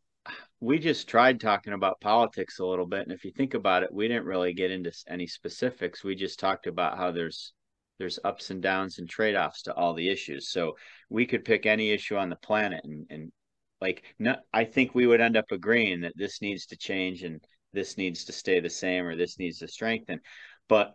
we 0.59 0.81
just 0.81 1.07
tried 1.07 1.39
talking 1.39 1.73
about 1.73 2.01
politics 2.01 2.59
a 2.59 2.67
little 2.67 2.87
bit. 2.87 3.03
And 3.03 3.13
if 3.13 3.25
you 3.25 3.31
think 3.31 3.55
about 3.55 3.85
it 3.85 3.93
we 3.93 4.09
didn't 4.09 4.25
really 4.25 4.55
get 4.55 4.73
into 4.73 4.93
any 5.07 5.29
specifics. 5.29 6.03
We 6.03 6.17
just 6.17 6.41
talked 6.41 6.67
about 6.67 6.99
how 6.99 7.13
there's 7.13 7.53
there's 8.01 8.19
ups 8.25 8.51
and 8.51 8.61
downs 8.61 8.99
and 8.99 9.09
trade-offs 9.09 9.63
to 9.63 9.75
all 9.75 9.95
the 9.95 10.09
issues. 10.09 10.51
So 10.51 10.75
we 11.09 11.25
could 11.25 11.45
pick 11.45 11.67
any 11.67 11.91
issue 11.91 12.17
on 12.17 12.31
the 12.31 12.37
planet 12.37 12.81
and, 12.83 13.07
and 13.11 13.33
like 13.81 14.03
no, 14.19 14.37
i 14.53 14.65
think 14.65 14.95
we 14.95 15.07
would 15.07 15.21
end 15.21 15.37
up 15.37 15.47
agreeing 15.51 16.01
that 16.01 16.13
this 16.17 16.41
needs 16.43 16.67
to 16.67 16.77
change 16.77 17.23
and 17.23 17.41
this 17.73 17.97
needs 17.97 18.25
to 18.25 18.33
stay 18.33 18.61
the 18.61 18.71
same 18.71 19.07
or 19.07 19.17
this 19.17 19.39
needs 19.39 19.59
to 19.59 19.69
strengthen. 19.69 20.21
But 20.69 20.95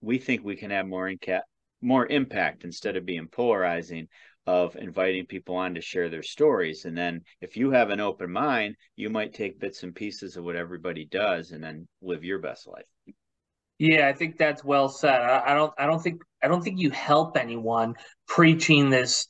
we 0.00 0.18
think 0.18 0.44
we 0.44 0.56
can 0.56 0.70
have 0.70 0.86
more 0.86 1.08
inca- 1.08 1.44
more 1.80 2.06
impact 2.06 2.64
instead 2.64 2.96
of 2.96 3.06
being 3.06 3.28
polarizing 3.28 4.08
of 4.46 4.76
inviting 4.76 5.26
people 5.26 5.56
on 5.56 5.74
to 5.74 5.80
share 5.80 6.08
their 6.08 6.22
stories. 6.22 6.84
And 6.84 6.96
then 6.96 7.22
if 7.40 7.56
you 7.56 7.72
have 7.72 7.90
an 7.90 8.00
open 8.00 8.30
mind 8.30 8.76
you 8.96 9.10
might 9.10 9.34
take 9.34 9.60
bits 9.60 9.82
and 9.82 9.94
pieces 9.94 10.36
of 10.36 10.44
what 10.44 10.56
everybody 10.56 11.04
does 11.04 11.50
and 11.50 11.62
then 11.62 11.88
live 12.02 12.24
your 12.24 12.38
best 12.38 12.66
life. 12.66 12.84
Yeah 13.78 14.08
i 14.08 14.12
think 14.12 14.38
that's 14.38 14.64
well 14.64 14.88
said. 14.88 15.20
I, 15.20 15.52
I 15.52 15.54
don't 15.54 15.72
i 15.78 15.86
don't 15.86 16.02
think 16.02 16.22
i 16.42 16.48
don't 16.48 16.62
think 16.62 16.80
you 16.80 16.90
help 16.90 17.36
anyone 17.36 17.94
preaching 18.26 18.88
this 18.90 19.26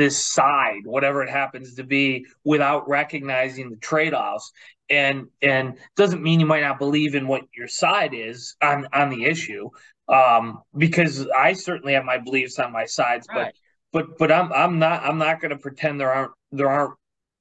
this 0.00 0.24
side, 0.24 0.82
whatever 0.84 1.22
it 1.22 1.28
happens 1.28 1.74
to 1.74 1.84
be, 1.84 2.26
without 2.42 2.88
recognizing 2.88 3.68
the 3.68 3.76
trade-offs. 3.76 4.50
And 4.88 5.28
and 5.40 5.78
doesn't 5.94 6.22
mean 6.22 6.40
you 6.40 6.46
might 6.46 6.62
not 6.62 6.80
believe 6.80 7.14
in 7.14 7.28
what 7.28 7.42
your 7.54 7.68
side 7.68 8.12
is 8.12 8.56
on 8.60 8.88
on 8.92 9.10
the 9.10 9.24
issue, 9.24 9.68
um, 10.08 10.62
because 10.76 11.28
I 11.28 11.52
certainly 11.52 11.92
have 11.92 12.04
my 12.04 12.18
beliefs 12.18 12.58
on 12.58 12.72
my 12.72 12.86
sides, 12.86 13.28
right. 13.28 13.54
but 13.92 14.08
but 14.08 14.18
but 14.18 14.32
I'm 14.32 14.52
I'm 14.52 14.78
not 14.80 15.04
I'm 15.04 15.18
not 15.18 15.40
going 15.40 15.50
to 15.50 15.58
pretend 15.58 16.00
there 16.00 16.12
aren't 16.12 16.32
there 16.50 16.68
aren't 16.68 16.94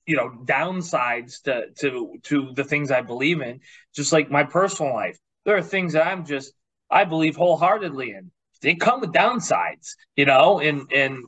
you 0.05 0.15
know 0.15 0.29
downsides 0.45 1.41
to 1.43 1.69
to 1.79 2.17
to 2.23 2.51
the 2.53 2.63
things 2.63 2.91
I 2.91 3.01
believe 3.01 3.41
in. 3.41 3.61
Just 3.95 4.13
like 4.13 4.29
my 4.29 4.43
personal 4.43 4.93
life, 4.93 5.17
there 5.45 5.57
are 5.57 5.63
things 5.63 5.93
that 5.93 6.05
I'm 6.05 6.25
just 6.25 6.53
I 6.91 7.05
believe 7.05 7.35
wholeheartedly 7.35 8.11
in. 8.11 8.31
They 8.61 8.75
come 8.75 9.01
with 9.01 9.11
downsides, 9.11 9.95
you 10.15 10.25
know, 10.25 10.59
and 10.59 10.91
and 10.93 11.25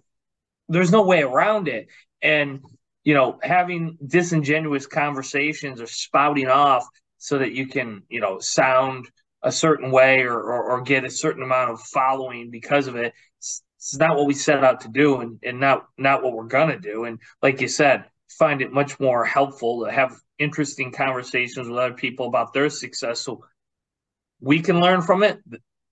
there's 0.71 0.91
no 0.91 1.03
way 1.03 1.21
around 1.21 1.67
it. 1.67 1.87
And 2.21 2.61
you 3.03 3.13
know, 3.13 3.39
having 3.41 3.97
disingenuous 4.05 4.85
conversations 4.85 5.81
or 5.81 5.87
spouting 5.87 6.47
off 6.47 6.87
so 7.17 7.39
that 7.39 7.53
you 7.53 7.67
can, 7.67 8.03
you 8.09 8.19
know, 8.19 8.39
sound 8.39 9.09
a 9.43 9.51
certain 9.51 9.91
way 9.91 10.21
or, 10.21 10.35
or, 10.35 10.63
or 10.71 10.81
get 10.81 11.03
a 11.03 11.09
certain 11.09 11.43
amount 11.43 11.71
of 11.71 11.81
following 11.81 12.51
because 12.51 12.87
of 12.87 12.95
it. 12.95 13.13
It's, 13.39 13.63
it's 13.77 13.97
not 13.97 14.15
what 14.15 14.27
we 14.27 14.35
set 14.35 14.63
out 14.63 14.81
to 14.81 14.89
do 14.89 15.21
and, 15.21 15.39
and 15.43 15.59
not 15.59 15.87
not 15.97 16.23
what 16.23 16.33
we're 16.33 16.43
gonna 16.43 16.79
do. 16.79 17.05
And 17.05 17.19
like 17.41 17.59
you 17.61 17.67
said, 17.67 18.05
find 18.29 18.61
it 18.61 18.71
much 18.71 18.99
more 18.99 19.25
helpful 19.25 19.85
to 19.85 19.91
have 19.91 20.15
interesting 20.37 20.91
conversations 20.91 21.67
with 21.67 21.77
other 21.77 21.93
people 21.93 22.27
about 22.27 22.53
their 22.53 22.69
success 22.69 23.21
so 23.21 23.43
we 24.39 24.59
can 24.59 24.79
learn 24.79 25.01
from 25.01 25.23
it, 25.23 25.39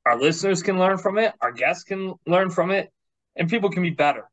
our 0.06 0.20
listeners 0.20 0.64
can 0.64 0.80
learn 0.80 0.98
from 0.98 1.18
it, 1.18 1.34
our 1.42 1.52
guests 1.52 1.84
can 1.84 2.16
learn 2.26 2.50
from 2.50 2.72
it, 2.72 2.92
and 3.36 3.50
people 3.50 3.70
can 3.70 3.84
be 3.84 3.92
better 3.92 4.28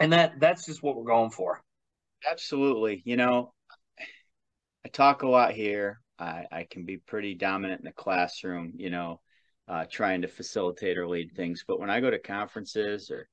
and 0.00 0.12
that 0.12 0.40
that's 0.40 0.66
just 0.66 0.82
what 0.82 0.96
we're 0.96 1.04
going 1.04 1.30
for. 1.30 1.62
Absolutely. 2.30 3.02
You 3.04 3.16
know, 3.16 3.52
I 4.84 4.88
talk 4.88 5.22
a 5.22 5.28
lot 5.28 5.52
here. 5.52 6.00
I, 6.18 6.44
I 6.50 6.66
can 6.70 6.84
be 6.84 6.98
pretty 6.98 7.34
dominant 7.34 7.80
in 7.80 7.86
the 7.86 7.92
classroom, 7.92 8.72
you 8.76 8.90
know, 8.90 9.20
uh, 9.68 9.84
trying 9.90 10.22
to 10.22 10.28
facilitate 10.28 10.98
or 10.98 11.08
lead 11.08 11.32
things. 11.34 11.64
But 11.66 11.80
when 11.80 11.90
I 11.90 12.00
go 12.00 12.10
to 12.10 12.18
conferences 12.18 13.10
or 13.10 13.28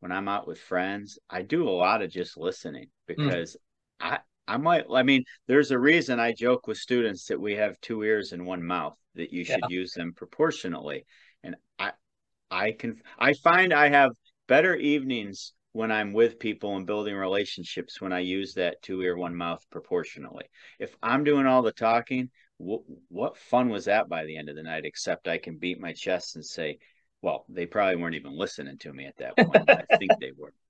when 0.00 0.12
I'm 0.12 0.28
out 0.28 0.46
with 0.46 0.60
friends, 0.60 1.18
I 1.30 1.42
do 1.42 1.68
a 1.68 1.70
lot 1.70 2.02
of 2.02 2.10
just 2.10 2.36
listening 2.36 2.88
hmm. 3.08 3.14
because 3.14 3.56
mm. 4.02 4.06
I 4.06 4.18
I 4.46 4.56
might 4.58 4.84
I 4.92 5.02
mean, 5.02 5.24
there's 5.46 5.70
a 5.70 5.78
reason 5.78 6.20
I 6.20 6.32
joke 6.32 6.66
with 6.66 6.76
students 6.76 7.26
that 7.26 7.40
we 7.40 7.54
have 7.54 7.80
two 7.80 8.02
ears 8.02 8.32
and 8.32 8.44
one 8.44 8.62
mouth, 8.62 8.96
that 9.14 9.32
you 9.32 9.44
should 9.44 9.60
yeah. 9.68 9.76
use 9.76 9.92
them 9.92 10.12
proportionally. 10.14 11.06
And 11.42 11.56
I 11.78 11.92
I 12.50 12.72
can 12.72 13.00
I 13.18 13.34
find 13.34 13.72
I 13.72 13.88
have 13.88 14.12
better 14.46 14.74
evenings 14.74 15.54
when 15.74 15.90
I'm 15.90 16.12
with 16.12 16.38
people 16.38 16.76
and 16.76 16.86
building 16.86 17.16
relationships 17.16 18.00
when 18.00 18.12
I 18.12 18.20
use 18.20 18.54
that 18.54 18.80
two 18.80 19.02
ear, 19.02 19.16
one 19.16 19.34
mouth 19.34 19.60
proportionally. 19.70 20.44
If 20.78 20.94
I'm 21.02 21.24
doing 21.24 21.46
all 21.46 21.62
the 21.62 21.72
talking, 21.72 22.30
wh- 22.58 22.88
what 23.08 23.36
fun 23.36 23.70
was 23.70 23.86
that 23.86 24.08
by 24.08 24.24
the 24.24 24.36
end 24.36 24.48
of 24.48 24.54
the 24.54 24.62
night? 24.62 24.84
Except 24.84 25.26
I 25.26 25.38
can 25.38 25.58
beat 25.58 25.80
my 25.80 25.92
chest 25.92 26.36
and 26.36 26.46
say, 26.46 26.78
well, 27.22 27.44
they 27.48 27.66
probably 27.66 27.96
weren't 27.96 28.14
even 28.14 28.38
listening 28.38 28.78
to 28.78 28.92
me 28.92 29.06
at 29.06 29.16
that 29.16 29.36
point. 29.36 29.68
I 29.68 29.96
think 29.98 30.12
they 30.20 30.30
were. 30.38 30.54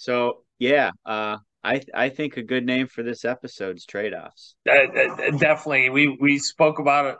So 0.00 0.44
yeah, 0.60 0.92
uh, 1.04 1.38
I 1.64 1.80
I 1.92 2.10
think 2.10 2.36
a 2.36 2.42
good 2.42 2.64
name 2.64 2.86
for 2.86 3.02
this 3.02 3.24
episode 3.24 3.76
is 3.78 3.84
trade 3.84 4.14
offs. 4.14 4.54
Uh, 4.68 4.74
uh, 4.74 5.30
definitely, 5.38 5.90
we 5.90 6.16
we 6.20 6.38
spoke 6.38 6.78
about 6.78 7.06
it 7.06 7.16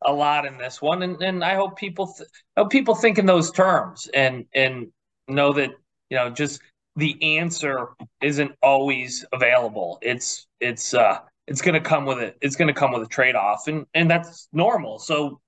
a 0.00 0.12
lot 0.14 0.46
in 0.46 0.56
this 0.56 0.80
one, 0.80 1.02
and, 1.02 1.20
and 1.22 1.44
I 1.44 1.56
hope 1.56 1.76
people 1.76 2.10
th- 2.16 2.28
hope 2.56 2.70
people 2.70 2.94
think 2.94 3.18
in 3.18 3.26
those 3.26 3.50
terms 3.50 4.08
and 4.14 4.46
and 4.54 4.86
know 5.28 5.52
that 5.52 5.70
you 6.10 6.16
know 6.16 6.30
just 6.30 6.60
the 6.96 7.36
answer 7.38 7.88
isn't 8.22 8.52
always 8.62 9.24
available. 9.32 9.98
It's 10.02 10.46
it's 10.60 10.94
uh 10.94 11.20
it's 11.46 11.60
going 11.62 11.74
to 11.74 11.80
come 11.80 12.06
with 12.06 12.18
it. 12.18 12.36
It's 12.40 12.56
going 12.56 12.68
to 12.68 12.74
come 12.74 12.92
with 12.92 13.02
a 13.02 13.08
trade 13.08 13.34
off, 13.34 13.68
and 13.68 13.86
and 13.94 14.10
that's 14.10 14.48
normal. 14.52 14.98
So 14.98 15.40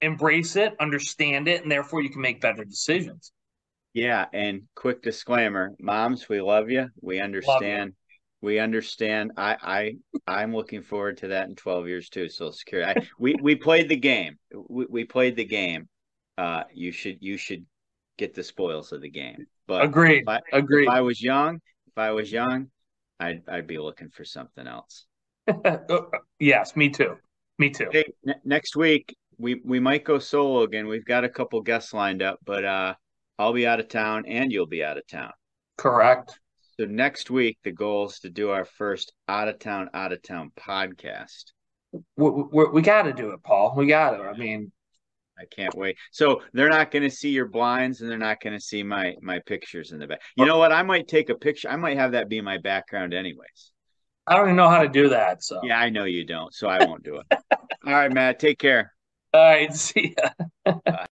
embrace 0.00 0.56
it, 0.56 0.74
understand 0.80 1.48
it, 1.48 1.62
and 1.62 1.70
therefore 1.70 2.02
you 2.02 2.10
can 2.10 2.20
make 2.20 2.40
better 2.40 2.64
decisions. 2.64 3.32
Yeah, 3.94 4.26
and 4.32 4.62
quick 4.74 5.02
disclaimer, 5.02 5.72
moms, 5.80 6.28
we 6.28 6.40
love 6.40 6.68
you. 6.68 6.88
We 7.00 7.20
understand. 7.20 7.90
You. 7.90 8.48
We 8.48 8.58
understand. 8.58 9.32
I 9.36 9.56
I 9.62 9.96
I'm 10.26 10.54
looking 10.54 10.82
forward 10.82 11.18
to 11.18 11.28
that 11.28 11.48
in 11.48 11.54
12 11.54 11.88
years 11.88 12.08
too. 12.08 12.28
Social 12.28 12.52
Security. 12.52 13.00
I, 13.00 13.08
we 13.18 13.36
we 13.40 13.54
played 13.54 13.88
the 13.88 13.96
game. 13.96 14.38
We, 14.52 14.86
we 14.86 15.04
played 15.04 15.36
the 15.36 15.44
game. 15.44 15.88
Uh, 16.36 16.64
you 16.74 16.90
should 16.90 17.18
you 17.20 17.36
should 17.38 17.64
get 18.18 18.34
the 18.34 18.42
spoils 18.42 18.92
of 18.92 19.00
the 19.00 19.10
game. 19.10 19.46
But 19.66 19.84
agreed. 19.84 20.22
If 20.22 20.28
I, 20.28 20.40
agreed. 20.52 20.84
If 20.84 20.90
I 20.90 21.00
was 21.00 21.22
young, 21.22 21.56
if 21.86 21.98
I 21.98 22.12
was 22.12 22.30
young, 22.30 22.68
I'd 23.20 23.42
I'd 23.48 23.66
be 23.66 23.78
looking 23.78 24.10
for 24.10 24.24
something 24.24 24.66
else. 24.66 25.06
yes, 26.38 26.76
me 26.76 26.90
too. 26.90 27.16
Me 27.58 27.70
too. 27.70 27.88
Hey, 27.92 28.04
n- 28.26 28.40
next 28.44 28.76
week 28.76 29.16
we 29.38 29.60
we 29.64 29.80
might 29.80 30.04
go 30.04 30.18
solo 30.18 30.62
again. 30.62 30.86
We've 30.86 31.04
got 31.04 31.24
a 31.24 31.28
couple 31.28 31.60
guests 31.62 31.92
lined 31.92 32.22
up, 32.22 32.38
but 32.44 32.64
uh, 32.64 32.94
I'll 33.38 33.52
be 33.52 33.66
out 33.66 33.80
of 33.80 33.88
town 33.88 34.24
and 34.26 34.52
you'll 34.52 34.66
be 34.66 34.84
out 34.84 34.98
of 34.98 35.06
town. 35.06 35.32
Correct. 35.76 36.38
So 36.78 36.86
next 36.86 37.30
week 37.30 37.58
the 37.62 37.72
goal 37.72 38.06
is 38.06 38.18
to 38.20 38.30
do 38.30 38.50
our 38.50 38.64
first 38.64 39.12
out 39.28 39.48
of 39.48 39.58
town 39.58 39.90
out 39.94 40.12
of 40.12 40.22
town 40.22 40.52
podcast. 40.58 41.52
We, 42.16 42.30
we, 42.30 42.64
we 42.72 42.82
got 42.82 43.02
to 43.02 43.12
do 43.12 43.30
it, 43.30 43.42
Paul. 43.44 43.74
We 43.76 43.86
got 43.86 44.16
to. 44.16 44.24
I 44.24 44.36
mean, 44.36 44.72
I 45.38 45.44
can't 45.50 45.76
wait. 45.76 45.96
So 46.12 46.42
they're 46.52 46.70
not 46.70 46.90
going 46.90 47.02
to 47.02 47.10
see 47.10 47.30
your 47.30 47.48
blinds 47.48 48.00
and 48.00 48.10
they're 48.10 48.18
not 48.18 48.40
going 48.40 48.52
to 48.52 48.60
see 48.60 48.82
my 48.82 49.14
my 49.20 49.40
pictures 49.40 49.92
in 49.92 49.98
the 49.98 50.06
back. 50.06 50.20
You 50.36 50.44
know 50.44 50.58
what? 50.58 50.72
I 50.72 50.82
might 50.82 51.08
take 51.08 51.28
a 51.28 51.34
picture. 51.34 51.68
I 51.68 51.76
might 51.76 51.96
have 51.96 52.12
that 52.12 52.28
be 52.28 52.40
my 52.40 52.58
background 52.58 53.14
anyways. 53.14 53.72
I 54.26 54.36
don't 54.36 54.46
even 54.46 54.56
know 54.56 54.68
how 54.68 54.82
to 54.82 54.88
do 54.88 55.08
that. 55.10 55.42
So 55.42 55.60
Yeah, 55.64 55.78
I 55.78 55.90
know 55.90 56.04
you 56.04 56.24
don't, 56.24 56.54
so 56.54 56.68
I 56.68 56.84
won't 56.84 57.02
do 57.02 57.16
it. 57.16 57.26
All 57.86 57.92
right, 57.92 58.12
Matt, 58.12 58.38
take 58.38 58.58
care. 58.58 58.92
All 59.32 59.42
right. 59.42 59.72
See 59.74 60.14
ya. 60.16 61.04